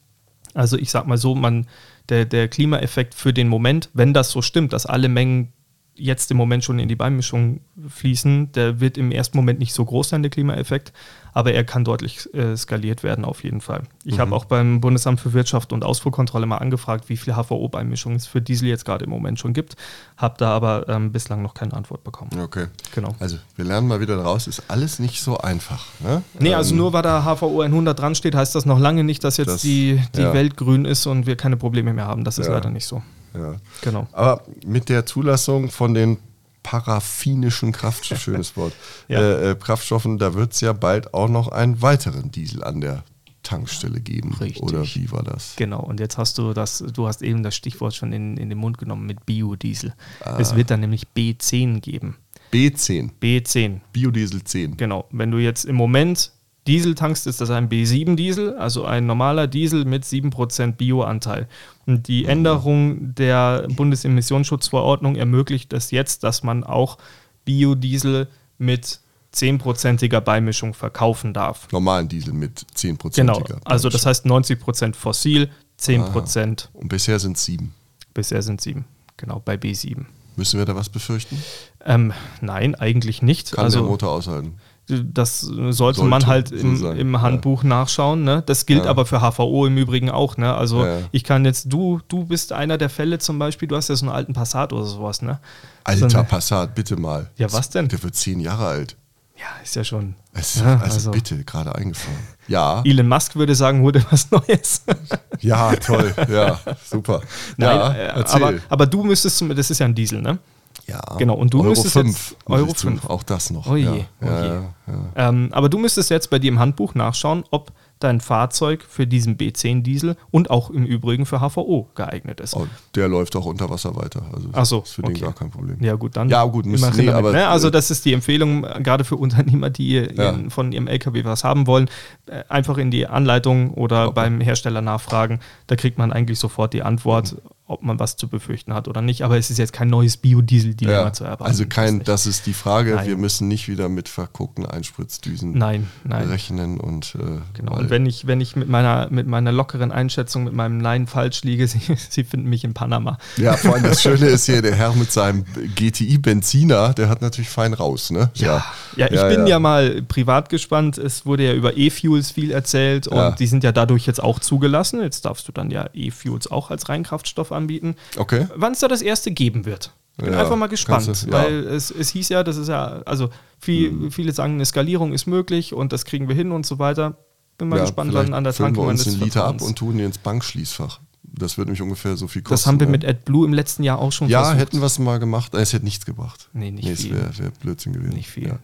Also 0.55 0.77
ich 0.77 0.91
sag 0.91 1.07
mal 1.07 1.19
so, 1.19 1.37
man, 1.37 1.69
der, 2.09 2.25
der 2.25 2.49
Klimaeffekt 2.49 3.15
für 3.15 3.33
den 3.33 3.47
Moment, 3.47 3.91
wenn 3.95 4.13
das 4.13 4.33
so 4.33 4.43
stimmt, 4.43 4.73
dass 4.73 4.87
alle 4.87 5.09
Mengen 5.09 5.53
jetzt 5.95 6.31
im 6.31 6.37
Moment 6.37 6.65
schon 6.65 6.79
in 6.79 6.89
die 6.89 6.97
Beimischung 6.97 7.61
fließen. 7.87 8.53
Der 8.53 8.81
wird 8.81 8.97
im 8.97 9.13
ersten 9.13 9.37
Moment 9.37 9.59
nicht 9.59 9.75
so 9.75 9.85
groß 9.85 10.09
sein, 10.09 10.23
der 10.23 10.31
Klimaeffekt, 10.31 10.93
aber 11.35 11.53
er 11.53 11.65
kann 11.65 11.85
deutlich 11.85 12.33
äh, 12.35 12.57
skaliert 12.57 13.03
werden 13.03 13.25
auf 13.25 13.45
jeden 13.45 13.61
Fall. 13.61 13.83
Ich 14.05 14.17
mhm. 14.17 14.21
habe 14.21 14.35
auch 14.35 14.47
beim 14.47 14.81
Bundesamt 14.81 15.21
für 15.21 15.33
Wirtschaft 15.35 15.73
und 15.73 15.85
Ausfuhrkontrolle 15.85 16.47
mal 16.47 16.59
angefragt, 16.59 17.09
wie 17.09 17.17
viel 17.17 17.35
HVO-Beimischung 17.35 18.15
es 18.15 18.27
für 18.27 18.41
Diesel 18.41 18.69
jetzt 18.69 18.85
gerade 18.85 19.05
im 19.05 19.11
Moment 19.11 19.39
schon 19.39 19.53
gibt, 19.53 19.77
habe 20.17 20.35
da 20.39 20.51
aber 20.51 20.89
ähm, 20.89 21.13
bislang 21.13 21.43
noch 21.43 21.55
keine 21.55 21.75
Antwort 21.75 22.05
bekommen. 22.05 22.31
Okay. 22.41 22.67
Genau. 22.95 23.15
Also 23.19 23.37
wir 23.57 23.65
lernen 23.65 23.87
mal 23.87 24.01
wieder 24.01 24.17
raus, 24.17 24.47
ist 24.47 24.65
alles 24.69 24.99
nicht 24.99 25.21
so 25.21 25.39
einfach. 25.39 25.87
Ne? 26.01 26.23
Nee, 26.39 26.55
also 26.55 26.73
ähm, 26.73 26.79
nur 26.79 26.93
weil 26.95 27.03
da 27.03 27.23
HVO 27.23 27.61
100 27.61 27.99
dran 27.99 28.15
steht, 28.15 28.35
heißt 28.35 28.55
das 28.55 28.65
noch 28.65 28.79
lange 28.79 29.05
nicht, 29.05 29.25
dass 29.25 29.37
jetzt 29.37 29.49
das, 29.49 29.63
die, 29.63 30.01
die 30.17 30.23
ja. 30.23 30.33
Welt 30.33 30.57
grün 30.57 30.87
ist 30.87 31.07
und 31.07 31.27
wir 31.27 31.37
keine 31.37 31.59
Probleme 31.59 31.93
mehr 31.93 32.07
haben. 32.07 32.25
Das 32.25 32.39
ist 32.39 32.47
ja. 32.47 32.55
leider 32.55 32.71
nicht 32.71 32.87
so. 32.87 33.03
Ja. 33.35 33.57
Genau. 33.81 34.07
Aber 34.13 34.45
mit 34.65 34.89
der 34.89 35.07
Zulassung 35.07 35.71
von 35.71 35.95
den 35.95 36.19
paraffinischen 36.63 37.73
Kraftstoffen, 37.73 38.23
schönes 38.35 38.57
Wort, 38.57 38.73
ja. 39.09 39.21
äh, 39.21 39.51
äh, 39.51 39.55
Kraftstoffen, 39.55 40.19
da 40.19 40.35
wird 40.35 40.53
es 40.53 40.61
ja 40.61 40.73
bald 40.73 41.13
auch 41.15 41.29
noch 41.29 41.49
einen 41.49 41.83
weiteren 41.83 42.31
Diesel 42.31 42.63
an 42.63 42.81
der 42.81 43.05
Tankstelle 43.43 44.01
geben. 44.01 44.35
Richtig. 44.35 44.63
Oder 44.63 44.85
wie 44.85 45.11
war 45.11 45.23
das? 45.23 45.55
Genau, 45.57 45.81
und 45.81 45.99
jetzt 45.99 46.17
hast 46.19 46.39
du 46.39 46.53
das, 46.53 46.79
du 46.79 47.07
hast 47.07 47.23
eben 47.23 47.43
das 47.43 47.57
Stichwort 47.57 47.95
schon 47.95 48.13
in, 48.13 48.37
in 48.37 48.49
den 48.49 48.59
Mund 48.59 48.79
genommen 48.79 49.07
mit 49.07 49.27
Biodiesel. 49.27 49.95
Ah. 50.21 50.39
Es 50.39 50.55
wird 50.55 50.71
dann 50.71 50.81
nämlich 50.81 51.07
B10 51.17 51.81
geben. 51.81 52.17
B10. 52.53 53.11
B10. 53.21 53.81
Biodiesel 53.93 54.45
10. 54.45 54.77
Genau. 54.77 55.07
Wenn 55.11 55.31
du 55.31 55.39
jetzt 55.39 55.65
im 55.65 55.75
Moment 55.75 56.33
Diesel 56.67 56.95
tankst, 56.95 57.27
ist 57.27 57.41
das 57.41 57.51
ein 57.51 57.69
B7-Diesel, 57.69 58.57
also 58.57 58.85
ein 58.85 59.07
normaler 59.07 59.49
Diesel 59.49 59.85
mit 59.85 60.05
7% 60.05 60.73
Bioanteil. 60.73 61.49
Und 61.87 62.07
die 62.07 62.25
Änderung 62.27 63.15
der 63.15 63.67
Bundesemissionsschutzverordnung 63.69 65.17
ermöglicht 65.17 65.73
es 65.73 65.91
jetzt, 65.91 66.23
dass 66.23 66.45
man 66.45 66.63
auch 66.63 66.99
Biodiesel 67.45 68.29
mit 68.59 69.01
10%iger 69.35 70.21
Beimischung 70.21 70.75
verkaufen 70.75 71.33
darf. 71.33 71.67
Normalen 71.73 72.09
Diesel 72.09 72.33
mit 72.33 72.65
10%iger 72.77 73.11
Genau, 73.11 73.43
also 73.65 73.89
das 73.89 74.07
heißt 74.07 74.27
90% 74.27 74.95
fossil, 74.95 75.51
10%. 75.81 76.65
Ah, 76.65 76.69
und 76.75 76.89
bisher 76.89 77.19
sind 77.19 77.37
es 77.37 77.45
7. 77.47 77.75
Bisher 78.15 78.43
sind 78.43 78.61
es 78.61 78.65
7, 78.65 78.85
genau, 79.17 79.43
bei 79.45 79.55
B7. 79.55 80.05
Müssen 80.37 80.59
wir 80.59 80.65
da 80.65 80.75
was 80.75 80.89
befürchten? 80.89 81.43
Ähm, 81.85 82.13
nein, 82.41 82.75
eigentlich 82.75 83.21
nicht. 83.21 83.53
Kann 83.53 83.65
also, 83.65 83.81
der 83.81 83.89
Motor 83.89 84.13
aushalten? 84.13 84.55
Das 84.89 85.41
sollte, 85.41 85.73
sollte 85.73 86.05
man 86.05 86.27
halt 86.27 86.51
im, 86.51 86.77
so 86.77 86.91
im 86.91 87.23
Handbuch 87.23 87.63
ja. 87.63 87.69
nachschauen. 87.69 88.25
Ne? 88.25 88.43
Das 88.45 88.67
gilt 88.67 88.85
ja. 88.85 88.91
aber 88.91 89.07
für 89.07 89.21
HVO 89.21 89.67
im 89.67 89.79
Übrigen 89.79 90.11
auch. 90.11 90.37
Ne? 90.37 90.53
Also 90.53 90.85
ja. 90.85 90.99
ich 91.13 91.23
kann 91.23 91.45
jetzt, 91.45 91.73
du, 91.73 92.01
du 92.09 92.25
bist 92.25 92.53
einer 92.53 92.79
der 92.79 92.91
Fälle 92.91 93.19
zum 93.19 93.39
Beispiel, 93.39 93.69
du 93.69 93.77
hast 93.77 93.89
ja 93.89 93.97
so 93.97 94.07
einen 94.07 94.15
alten 94.15 94.33
Passat 94.33 94.73
oder 94.73 94.85
sowas, 94.85 95.23
ne? 95.23 95.39
Alter 95.85 96.11
so 96.11 96.19
eine, 96.19 96.27
Passat, 96.27 96.75
bitte 96.75 96.97
mal. 96.97 97.31
Ja, 97.37 97.53
was 97.53 97.71
denn? 97.71 97.89
Der 97.89 98.03
wird 98.03 98.17
zehn 98.17 98.41
Jahre 98.41 98.67
alt. 98.67 98.97
Ja, 99.37 99.63
ist 99.63 99.75
ja 99.77 99.83
schon. 99.83 100.15
Es, 100.35 100.63
also, 100.63 100.85
also, 100.85 101.11
bitte, 101.11 101.43
gerade 101.45 101.75
eingefallen. 101.75 102.19
Ja. 102.49 102.83
Elon 102.85 103.09
Musk 103.09 103.37
würde 103.37 103.55
sagen, 103.55 103.83
wurde 103.83 104.05
was 104.11 104.31
Neues. 104.31 104.83
ja, 105.41 105.75
toll. 105.77 106.15
Ja, 106.29 106.61
super. 106.85 107.23
Nein, 107.57 107.77
ja, 107.77 107.95
äh, 108.19 108.25
aber, 108.29 108.55
aber 108.69 108.87
du 108.87 109.03
müsstest, 109.05 109.43
das 109.57 109.71
ist 109.71 109.79
ja 109.79 109.87
ein 109.87 109.95
Diesel, 109.95 110.23
ne? 110.23 110.39
Ja. 110.87 111.01
Genau, 111.19 111.35
und 111.35 111.55
du 111.55 111.59
Euro 111.59 111.71
müsstest 111.71 111.95
5, 111.95 112.07
jetzt, 112.09 112.37
Euro 112.47 112.75
5. 112.75 113.07
Auch 113.07 113.23
das 113.23 113.51
noch. 113.51 113.71
Oh 113.71 113.77
je, 113.77 113.85
ja. 113.85 113.93
oh 113.93 114.27
je. 114.27 114.61
Ja, 114.93 115.29
ähm, 115.29 115.49
aber 115.53 115.69
du 115.69 115.79
müsstest 115.79 116.11
jetzt 116.11 116.29
bei 116.31 116.39
dir 116.39 116.49
im 116.49 116.59
Handbuch 116.59 116.95
nachschauen, 116.95 117.45
ob 117.51 117.73
dein 118.03 118.21
Fahrzeug 118.21 118.85
für 118.89 119.07
diesen 119.07 119.37
B10 119.37 119.83
Diesel 119.83 120.17
und 120.31 120.51
auch 120.51 120.71
im 120.71 120.85
Übrigen 120.85 121.25
für 121.25 121.39
HVO 121.39 121.89
geeignet 121.95 122.41
ist. 122.41 122.57
Oh, 122.57 122.67
der 122.95 123.09
läuft 123.09 123.37
auch 123.37 123.47
unter 123.47 123.71
Wasser 123.71 123.95
weiter. 123.97 124.23
Also 124.33 124.49
Ach 124.53 124.67
so, 124.67 124.81
ist 124.81 124.95
für 124.95 125.05
okay. 125.05 125.15
den 125.15 125.23
gar 125.23 125.33
kein 125.33 125.51
Problem. 125.51 125.77
Ja 125.81 125.95
gut, 125.95 126.17
dann 126.17 126.29
ja, 126.29 126.45
gut, 126.45 126.67
müssen, 126.67 126.97
nee, 126.97 127.11
aber, 127.11 127.33
ne? 127.33 127.47
Also 127.47 127.71
das 127.71 127.91
ist 127.91 128.05
die 128.05 128.13
Empfehlung, 128.13 128.63
gerade 128.63 129.05
für 129.05 129.17
Unternehmer, 129.17 129.71
die 129.71 129.89
ihren, 129.89 130.51
von 130.51 130.73
ihrem 130.73 130.89
LKW 130.89 131.25
was 131.25 131.45
haben 131.45 131.67
wollen, 131.67 131.89
äh, 132.27 132.43
einfach 132.49 132.79
in 132.79 132.91
die 132.91 133.07
Anleitung 133.07 133.73
oder 133.75 134.07
okay. 134.07 134.15
beim 134.15 134.41
Hersteller 134.41 134.83
nachfragen. 134.83 135.41
Da 135.69 135.77
kriegt 135.77 135.99
man 135.99 136.13
eigentlich 136.13 136.39
sofort 136.39 136.73
die 136.73 136.83
Antwort. 136.83 137.35
Mhm 137.35 137.53
ob 137.73 137.83
man 137.83 137.99
was 137.99 138.17
zu 138.17 138.29
befürchten 138.29 138.75
hat 138.75 138.87
oder 138.89 139.03
nicht. 139.03 139.25
Aber 139.25 139.39
es 139.39 139.51
ist 139.51 139.59
jetzt 139.59 139.73
kein 139.73 139.89
neues 139.89 140.17
Biodiesel-Dilemma 140.17 141.07
ja, 141.07 141.13
zu 141.13 141.25
erwarten. 141.25 141.45
Also 141.45 141.65
kein, 141.67 141.99
das, 141.99 142.25
das 142.25 142.27
ist 142.27 142.47
die 142.47 142.53
Frage. 142.53 142.95
Nein. 142.95 143.07
Wir 143.07 143.17
müssen 143.17 143.49
nicht 143.49 143.69
wieder 143.69 143.89
mit 143.89 144.09
verguckten 144.09 144.67
Einspritzdüsen 144.67 145.53
nein, 145.53 145.89
nein. 146.05 146.29
rechnen. 146.29 146.79
Und, 146.79 147.17
äh, 147.17 147.41
genau. 147.55 147.79
und 147.79 147.91
wenn 147.91 148.07
ich, 148.07 148.27
wenn 148.27 148.41
ich 148.41 148.55
mit 148.57 148.69
meiner, 148.69 149.09
mit 149.11 149.27
meiner 149.27 149.53
lockeren 149.53 149.91
Einschätzung, 149.91 150.45
mit 150.45 150.53
meinem 150.53 150.79
Nein 150.79 151.07
falsch 151.07 151.43
liege, 151.43 151.67
Sie, 151.73 151.81
Sie 152.11 152.25
finden 152.25 152.49
mich 152.49 152.65
in 152.65 152.75
Panama. 152.75 153.19
Ja, 153.37 153.57
vor 153.57 153.75
allem 153.75 153.85
das 153.85 154.03
Schöne 154.03 154.27
ist 154.27 154.47
hier, 154.47 154.63
der 154.63 154.75
Herr 154.75 154.95
mit 154.95 155.11
seinem 155.11 155.45
GTI-Benziner, 155.75 156.93
der 156.95 157.09
hat 157.09 157.23
natürlich 157.23 157.51
fein 157.51 157.73
raus. 157.73 158.11
Ne? 158.11 158.31
Ja, 158.35 158.47
ja. 158.47 158.65
ja 158.97 159.07
ich 159.07 159.15
ja, 159.15 159.29
bin 159.29 159.41
ja. 159.41 159.47
ja. 159.47 159.59
mal 159.59 160.03
privat 160.03 160.51
gespannt. 160.51 160.99
Es 160.99 161.25
wurde 161.25 161.45
ja 161.45 161.55
über 161.55 161.77
E-Fuels 161.77 162.31
viel 162.31 162.51
erzählt 162.51 163.09
und 163.09 163.41
die 163.41 163.47
sind 163.47 163.65
ja 163.65 163.73
dadurch 163.73 164.07
jetzt 164.07 164.23
auch 164.23 164.39
zugelassen. 164.39 165.01
Jetzt 165.01 165.25
darfst 165.25 165.49
du 165.49 165.53
dann 165.53 165.71
ja 165.71 165.89
E-Fuels 165.95 166.51
auch 166.51 166.71
als 166.71 166.89
Reinkraftstoff 166.89 167.51
anbieten 167.51 167.62
anbieten. 167.63 167.97
Okay. 168.17 168.47
Wann 168.55 168.73
es 168.73 168.81
da 168.81 168.89
das 168.89 169.03
erste 169.03 169.31
geben 169.31 169.65
wird. 169.65 169.93
Ich 170.19 170.25
bin 170.25 170.35
ja, 170.35 170.41
einfach 170.41 170.57
mal 170.57 170.69
gespannt, 170.69 171.07
du, 171.07 171.27
ja. 171.27 171.33
weil 171.33 171.67
es, 171.67 171.91
es 171.91 172.11
hieß 172.11 172.29
ja, 172.29 172.45
das 172.45 172.59
ist 172.59 172.69
ja, 172.69 173.01
also 173.07 173.31
viel, 173.59 173.91
hm. 173.91 174.11
viele 174.11 174.33
sagen, 174.33 174.55
eine 174.55 174.67
Skalierung 174.67 175.13
ist 175.13 175.27
möglich 175.27 175.73
und 175.73 175.93
das 175.93 176.05
kriegen 176.05 176.29
wir 176.29 176.35
hin 176.35 176.53
und 176.53 176.67
so 176.67 176.79
weiter. 176.79 177.17
Bin 177.57 177.69
mal 177.69 177.77
ja, 177.77 177.83
gespannt, 177.83 178.13
wann 178.13 178.35
an 178.35 178.45
der 178.45 178.53
Tanke 178.53 178.81
wir 178.81 178.89
uns 178.89 179.05
den 179.05 179.21
Liter 179.21 179.45
ab 179.45 179.63
und 179.63 179.77
tun 179.77 179.99
ihn 179.99 180.07
ins 180.07 180.19
Bankschließfach. 180.19 181.01
Das 181.23 181.57
würde 181.57 181.71
mich 181.71 181.81
ungefähr 181.81 182.17
so 182.17 182.29
viel 182.29 182.43
kosten. 182.43 182.53
Das 182.53 182.67
haben 182.67 182.81
wir 182.81 182.87
mit 182.87 183.07
AdBlue 183.07 183.47
im 183.47 183.55
letzten 183.55 183.85
Jahr 183.85 183.99
auch 183.99 184.13
schon 184.13 184.29
ja, 184.29 184.41
versucht. 184.41 184.57
Ja, 184.57 184.61
hätten 184.61 184.81
wir 184.81 184.87
es 184.87 184.99
mal 184.99 185.19
gemacht. 185.19 185.55
Es 185.55 185.73
hätte 185.73 185.85
nichts 185.85 186.05
gebracht. 186.05 186.51
Nee, 186.53 186.71
nicht 186.71 186.85
nee, 186.85 186.95
viel. 186.95 187.15
Es 187.15 187.39
wäre 187.39 187.39
wär 187.39 187.51
Blödsinn 187.53 187.95
gewesen. 187.95 188.15
Nicht 188.15 188.29
viel. 188.29 188.59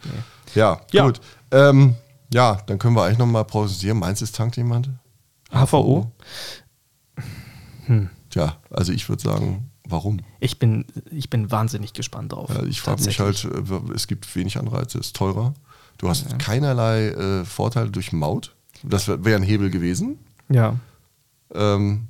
Ja, 0.55 0.81
nee. 0.93 1.01
gut. 1.01 1.21
Ähm, 1.51 1.95
ja, 2.33 2.59
dann 2.67 2.79
können 2.79 2.95
wir 2.95 3.05
eigentlich 3.05 3.19
nochmal 3.19 3.45
pausieren. 3.47 3.99
Meinst 3.99 4.21
du, 4.21 4.27
es 4.27 4.33
tankt 4.33 4.57
jemand? 4.59 4.91
HVO? 5.51 6.13
Hm. 7.87 8.11
Tja, 8.31 8.57
also 8.71 8.93
ich 8.93 9.09
würde 9.09 9.23
sagen, 9.23 9.71
warum? 9.85 10.21
Ich 10.41 10.59
bin, 10.59 10.85
ich 11.11 11.31
bin 11.31 11.51
wahnsinnig 11.51 11.93
gespannt 11.93 12.33
drauf. 12.33 12.51
Ja, 12.51 12.65
ich 12.65 12.81
frage 12.81 13.03
mich 13.03 13.21
halt, 13.21 13.45
äh, 13.45 13.95
es 13.95 14.07
gibt 14.07 14.35
wenig 14.37 14.59
Anreize, 14.59 14.99
es 14.99 15.09
ist 15.09 15.17
teurer. 15.17 15.55
Du 15.99 16.09
hast 16.09 16.31
ja. 16.31 16.37
keinerlei 16.37 17.09
äh, 17.09 17.45
Vorteile 17.45 17.91
durch 17.91 18.13
Maut. 18.13 18.55
Das 18.83 19.09
wäre 19.09 19.25
wär 19.25 19.37
ein 19.37 19.43
Hebel 19.43 19.71
gewesen. 19.71 20.19
Ja. 20.49 20.77
Ähm, 21.53 22.09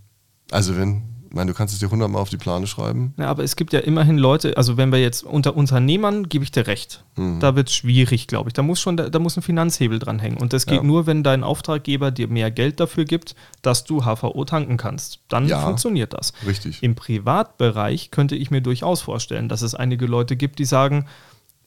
also 0.50 0.76
wenn 0.76 1.02
ich 1.28 1.34
meine, 1.34 1.50
du 1.50 1.56
kannst 1.56 1.74
es 1.74 1.80
dir 1.80 1.90
hundertmal 1.90 2.22
auf 2.22 2.30
die 2.30 2.38
Plane 2.38 2.66
schreiben. 2.66 3.12
Ja, 3.18 3.26
aber 3.26 3.44
es 3.44 3.54
gibt 3.54 3.74
ja 3.74 3.80
immerhin 3.80 4.16
Leute, 4.16 4.56
also 4.56 4.78
wenn 4.78 4.90
wir 4.90 4.98
jetzt 4.98 5.24
unter 5.24 5.56
Unternehmern, 5.56 6.30
gebe 6.30 6.42
ich 6.42 6.50
dir 6.50 6.66
recht. 6.66 7.04
Mhm. 7.16 7.38
Da 7.38 7.54
wird 7.54 7.68
es 7.68 7.74
schwierig, 7.74 8.28
glaube 8.28 8.48
ich. 8.48 8.54
Da 8.54 8.62
muss 8.62 8.80
schon, 8.80 8.96
da, 8.96 9.18
muss 9.18 9.36
ein 9.36 9.42
Finanzhebel 9.42 9.98
dranhängen. 9.98 10.38
Und 10.38 10.54
das 10.54 10.64
geht 10.64 10.78
ja. 10.78 10.82
nur, 10.82 11.06
wenn 11.06 11.22
dein 11.22 11.44
Auftraggeber 11.44 12.12
dir 12.12 12.28
mehr 12.28 12.50
Geld 12.50 12.80
dafür 12.80 13.04
gibt, 13.04 13.34
dass 13.60 13.84
du 13.84 14.04
HVO 14.04 14.42
tanken 14.46 14.78
kannst. 14.78 15.20
Dann 15.28 15.46
ja, 15.46 15.60
funktioniert 15.60 16.14
das. 16.14 16.32
Richtig. 16.46 16.82
Im 16.82 16.94
Privatbereich 16.94 18.10
könnte 18.10 18.34
ich 18.34 18.50
mir 18.50 18.62
durchaus 18.62 19.02
vorstellen, 19.02 19.50
dass 19.50 19.60
es 19.60 19.74
einige 19.74 20.06
Leute 20.06 20.34
gibt, 20.34 20.58
die 20.58 20.64
sagen, 20.64 21.04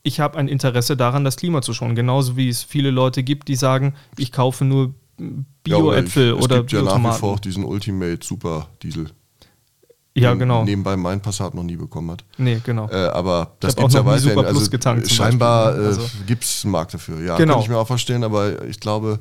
ich 0.01 0.19
habe 0.19 0.39
ein 0.39 0.47
Interesse 0.47 0.97
daran, 0.97 1.23
das 1.23 1.35
Klima 1.35 1.61
zu 1.61 1.75
schonen. 1.75 1.95
Genauso 1.95 2.35
wie 2.35 2.49
es 2.49 2.63
viele 2.63 2.89
Leute 2.89 3.21
gibt, 3.21 3.47
die 3.47 3.55
sagen, 3.55 3.93
ich 4.17 4.31
kaufe 4.31 4.65
nur 4.65 4.95
Bio-Äpfel 5.63 6.29
ja, 6.29 6.33
oder, 6.33 6.43
oder 6.43 6.55
Es 6.55 6.61
gibt 6.61 6.71
ja 6.71 6.81
nach 6.81 6.97
wie 6.97 7.19
vor 7.19 7.33
auch 7.33 7.39
diesen 7.39 7.63
Ultimate 7.63 8.25
Super 8.25 8.67
Diesel 8.81 9.11
ja, 10.13 10.33
genau. 10.33 10.63
nebenbei 10.63 10.97
mein 10.97 11.21
Passat 11.21 11.53
noch 11.53 11.63
nie 11.63 11.77
bekommen 11.77 12.11
hat. 12.11 12.23
Nee, 12.37 12.61
genau. 12.63 12.89
Äh, 12.89 13.07
aber 13.07 13.53
das 13.59 13.75
gibt 13.75 13.87
es 13.87 13.93
ja 13.93 14.05
weiterhin. 14.05 14.45
Also 14.45 14.69
getankt, 14.69 15.09
scheinbar 15.09 15.77
äh, 15.77 15.85
also. 15.85 16.01
gibt 16.25 16.43
es 16.43 16.65
einen 16.65 16.71
Markt 16.71 16.93
dafür. 16.93 17.21
Ja, 17.21 17.37
genau. 17.37 17.53
kann 17.53 17.63
ich 17.63 17.69
mir 17.69 17.77
auch 17.77 17.87
vorstellen, 17.87 18.23
aber 18.23 18.63
ich 18.65 18.79
glaube, 18.79 19.19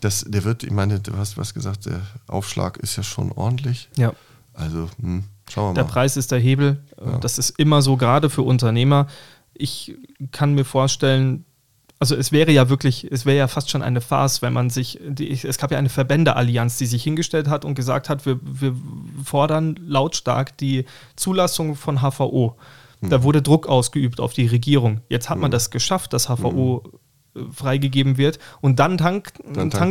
dass 0.00 0.24
der 0.26 0.44
wird, 0.44 0.62
ich 0.62 0.70
meine, 0.70 1.00
du 1.00 1.16
hast 1.16 1.36
was 1.36 1.52
gesagt, 1.54 1.86
der 1.86 2.00
Aufschlag 2.28 2.76
ist 2.76 2.96
ja 2.96 3.02
schon 3.02 3.32
ordentlich. 3.32 3.88
Ja. 3.96 4.12
Also, 4.52 4.88
hm, 5.00 5.24
schauen 5.50 5.64
wir 5.64 5.68
mal. 5.68 5.74
Der 5.74 5.92
Preis 5.92 6.16
ist 6.16 6.30
der 6.30 6.38
Hebel. 6.38 6.80
Ja. 7.04 7.18
Das 7.18 7.38
ist 7.38 7.58
immer 7.58 7.82
so, 7.82 7.96
gerade 7.96 8.30
für 8.30 8.42
Unternehmer. 8.42 9.08
Ich 9.52 9.96
kann 10.30 10.54
mir 10.54 10.64
vorstellen, 10.64 11.44
also 12.04 12.16
es 12.16 12.32
wäre 12.32 12.52
ja 12.52 12.68
wirklich, 12.68 13.08
es 13.10 13.24
wäre 13.24 13.38
ja 13.38 13.48
fast 13.48 13.70
schon 13.70 13.80
eine 13.80 14.02
Farce, 14.02 14.42
wenn 14.42 14.52
man 14.52 14.68
sich, 14.68 15.00
die, 15.02 15.30
es 15.30 15.56
gab 15.56 15.70
ja 15.70 15.78
eine 15.78 15.88
Verbändeallianz, 15.88 16.76
die 16.76 16.84
sich 16.84 17.02
hingestellt 17.02 17.48
hat 17.48 17.64
und 17.64 17.76
gesagt 17.76 18.10
hat, 18.10 18.26
wir, 18.26 18.38
wir 18.42 18.76
fordern 19.24 19.80
lautstark 19.80 20.54
die 20.58 20.84
Zulassung 21.16 21.76
von 21.76 22.02
HVO. 22.02 22.58
Mhm. 23.00 23.08
Da 23.08 23.22
wurde 23.22 23.40
Druck 23.40 23.66
ausgeübt 23.68 24.20
auf 24.20 24.34
die 24.34 24.46
Regierung. 24.46 25.00
Jetzt 25.08 25.30
hat 25.30 25.38
mhm. 25.38 25.42
man 25.42 25.50
das 25.50 25.70
geschafft, 25.70 26.12
dass 26.12 26.28
HVO 26.28 26.82
mhm. 27.32 27.52
freigegeben 27.54 28.18
wird 28.18 28.38
und 28.60 28.80
dann 28.80 28.98
tankt 28.98 29.40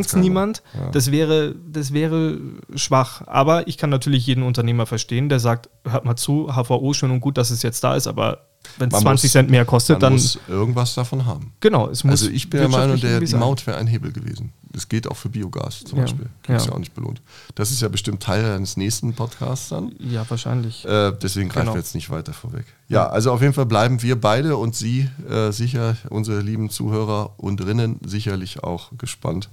es 0.06 0.14
niemand. 0.14 0.62
Ja. 0.78 0.90
Das, 0.92 1.10
wäre, 1.10 1.56
das 1.68 1.92
wäre 1.92 2.38
schwach. 2.76 3.26
Aber 3.26 3.66
ich 3.66 3.76
kann 3.76 3.90
natürlich 3.90 4.24
jeden 4.24 4.44
Unternehmer 4.44 4.86
verstehen, 4.86 5.28
der 5.28 5.40
sagt, 5.40 5.68
hört 5.84 6.04
mal 6.04 6.14
zu, 6.14 6.46
HVO 6.54 6.92
schön 6.92 7.10
und 7.10 7.18
gut, 7.18 7.38
dass 7.38 7.50
es 7.50 7.64
jetzt 7.64 7.82
da 7.82 7.96
ist, 7.96 8.06
aber 8.06 8.53
wenn 8.78 8.90
es 8.90 9.00
20 9.00 9.24
muss, 9.28 9.32
Cent 9.32 9.50
mehr 9.50 9.64
kostet, 9.64 9.94
man 9.96 10.00
dann. 10.00 10.12
muss 10.14 10.38
irgendwas 10.48 10.94
davon 10.94 11.26
haben. 11.26 11.52
Genau, 11.60 11.88
es 11.88 12.04
muss. 12.04 12.22
Also 12.22 12.30
ich 12.30 12.50
bin 12.50 12.60
der 12.60 12.68
Meinung, 12.68 13.00
der, 13.00 13.20
die 13.20 13.34
Maut 13.34 13.66
wäre 13.66 13.76
ein 13.78 13.86
Hebel 13.86 14.12
gewesen. 14.12 14.52
Das 14.72 14.88
gilt 14.88 15.06
auch 15.08 15.16
für 15.16 15.28
Biogas 15.28 15.84
zum 15.84 15.98
Ja, 15.98 16.04
Beispiel. 16.04 16.26
Ja. 16.48 16.56
ja 16.58 16.72
auch 16.72 16.78
nicht 16.78 16.94
belohnt. 16.94 17.22
Das 17.54 17.70
ist 17.70 17.80
ja 17.80 17.88
bestimmt 17.88 18.22
Teil 18.22 18.42
deines 18.42 18.76
nächsten 18.76 19.14
Podcasts 19.14 19.68
dann. 19.68 19.92
Ja, 20.00 20.28
wahrscheinlich. 20.28 20.84
Äh, 20.84 21.12
deswegen 21.22 21.48
greifen 21.48 21.66
Genau. 21.66 21.74
wir 21.74 21.80
jetzt 21.80 21.94
nicht 21.94 22.10
weiter 22.10 22.32
vorweg. 22.32 22.64
Ja, 22.88 23.06
also 23.08 23.30
auf 23.32 23.40
jeden 23.40 23.54
Fall 23.54 23.66
bleiben 23.66 24.02
wir 24.02 24.20
beide 24.20 24.56
und 24.56 24.74
Sie 24.74 25.08
äh, 25.30 25.52
sicher, 25.52 25.96
unsere 26.10 26.40
lieben 26.40 26.70
Zuhörer 26.70 27.34
und 27.36 27.64
Rinnen, 27.64 28.00
sicherlich 28.04 28.64
auch 28.64 28.90
gespannt, 28.98 29.48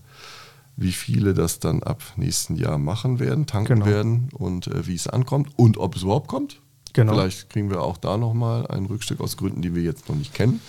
wie 0.76 0.92
viele 0.94 1.36
das 1.36 1.60
dann 1.60 1.84
ab 1.84 2.02
nächsten 2.16 2.56
Jahr 2.56 2.80
machen 2.80 3.20
werden, 3.20 3.46
tanken 3.46 3.74
Genau. 3.82 3.86
werden 3.86 4.30
und 4.34 4.68
äh, 4.68 4.88
wie 4.88 4.96
es 4.96 5.08
ankommt 5.08 5.50
und 5.56 5.78
ob 5.78 5.96
es 5.96 6.02
überhaupt 6.02 6.28
kommt. 6.30 6.60
Genau. 6.94 7.14
Vielleicht 7.14 7.50
kriegen 7.50 7.70
wir 7.70 7.82
auch 7.82 7.98
da 7.98 8.18
nochmal 8.18 8.68
ein 8.68 8.86
Rückstück 8.86 9.22
aus 9.22 9.38
Gründen, 9.38 9.62
die 9.62 9.76
wir 9.76 9.84
jetzt 9.84 10.10
noch 10.10 10.16
nicht 10.16 10.34
kennen. 10.34 10.62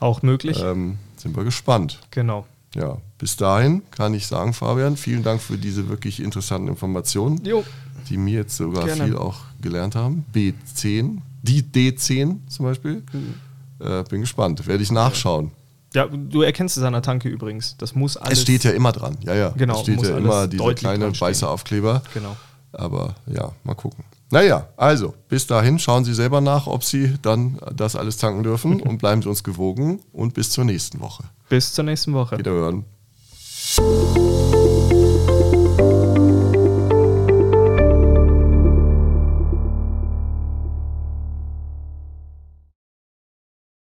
Auch 0.00 0.22
möglich. 0.22 0.60
Ähm, 0.62 0.98
sind 1.16 1.36
wir 1.36 1.44
gespannt. 1.44 2.00
Genau. 2.10 2.46
Ja, 2.74 2.98
bis 3.18 3.36
dahin 3.36 3.82
kann 3.92 4.14
ich 4.14 4.26
sagen, 4.26 4.52
Fabian, 4.52 4.96
vielen 4.96 5.22
Dank 5.22 5.40
für 5.40 5.56
diese 5.56 5.88
wirklich 5.88 6.20
interessanten 6.20 6.68
Informationen, 6.68 7.40
Jo. 7.44 7.64
die 8.08 8.16
mir 8.16 8.40
jetzt 8.40 8.56
sogar 8.56 8.84
Gerne. 8.86 9.04
viel 9.04 9.16
auch 9.16 9.36
gelernt 9.60 9.94
haben. 9.94 10.26
B10, 10.34 11.18
die 11.42 11.62
D10 11.62 12.38
zum 12.48 12.66
Beispiel. 12.66 13.02
Mhm. 13.12 13.34
Äh, 13.78 14.02
bin 14.04 14.22
gespannt, 14.22 14.66
werde 14.66 14.82
ich 14.82 14.90
nachschauen. 14.90 15.52
Ja, 15.94 16.08
du 16.08 16.42
erkennst 16.42 16.76
es 16.76 16.82
an 16.82 16.92
der 16.92 17.02
Tanke 17.02 17.28
übrigens. 17.28 17.76
Das 17.76 17.94
muss 17.94 18.16
alles. 18.16 18.38
es 18.38 18.42
steht 18.42 18.64
ja 18.64 18.72
immer 18.72 18.90
dran, 18.90 19.16
ja, 19.22 19.34
ja. 19.34 19.48
Genau, 19.50 19.74
es 19.76 19.82
steht 19.82 20.02
ja 20.02 20.18
immer 20.18 20.48
dieser 20.48 20.74
kleine 20.74 21.18
weiße 21.18 21.48
Aufkleber. 21.48 22.02
Genau. 22.12 22.36
Aber 22.72 23.14
ja, 23.26 23.52
mal 23.62 23.74
gucken. 23.74 24.04
Naja, 24.34 24.66
also 24.76 25.14
bis 25.28 25.46
dahin 25.46 25.78
schauen 25.78 26.04
Sie 26.04 26.12
selber 26.12 26.40
nach, 26.40 26.66
ob 26.66 26.82
Sie 26.82 27.14
dann 27.22 27.56
das 27.72 27.94
alles 27.94 28.16
tanken 28.16 28.42
dürfen 28.42 28.80
und 28.82 28.98
bleiben 28.98 29.22
Sie 29.22 29.28
uns 29.28 29.44
gewogen 29.44 30.00
und 30.12 30.34
bis 30.34 30.50
zur 30.50 30.64
nächsten 30.64 30.98
Woche. 30.98 31.22
Bis 31.48 31.72
zur 31.72 31.84
nächsten 31.84 32.14
Woche. 32.14 32.36
Wiederhören. 32.36 32.84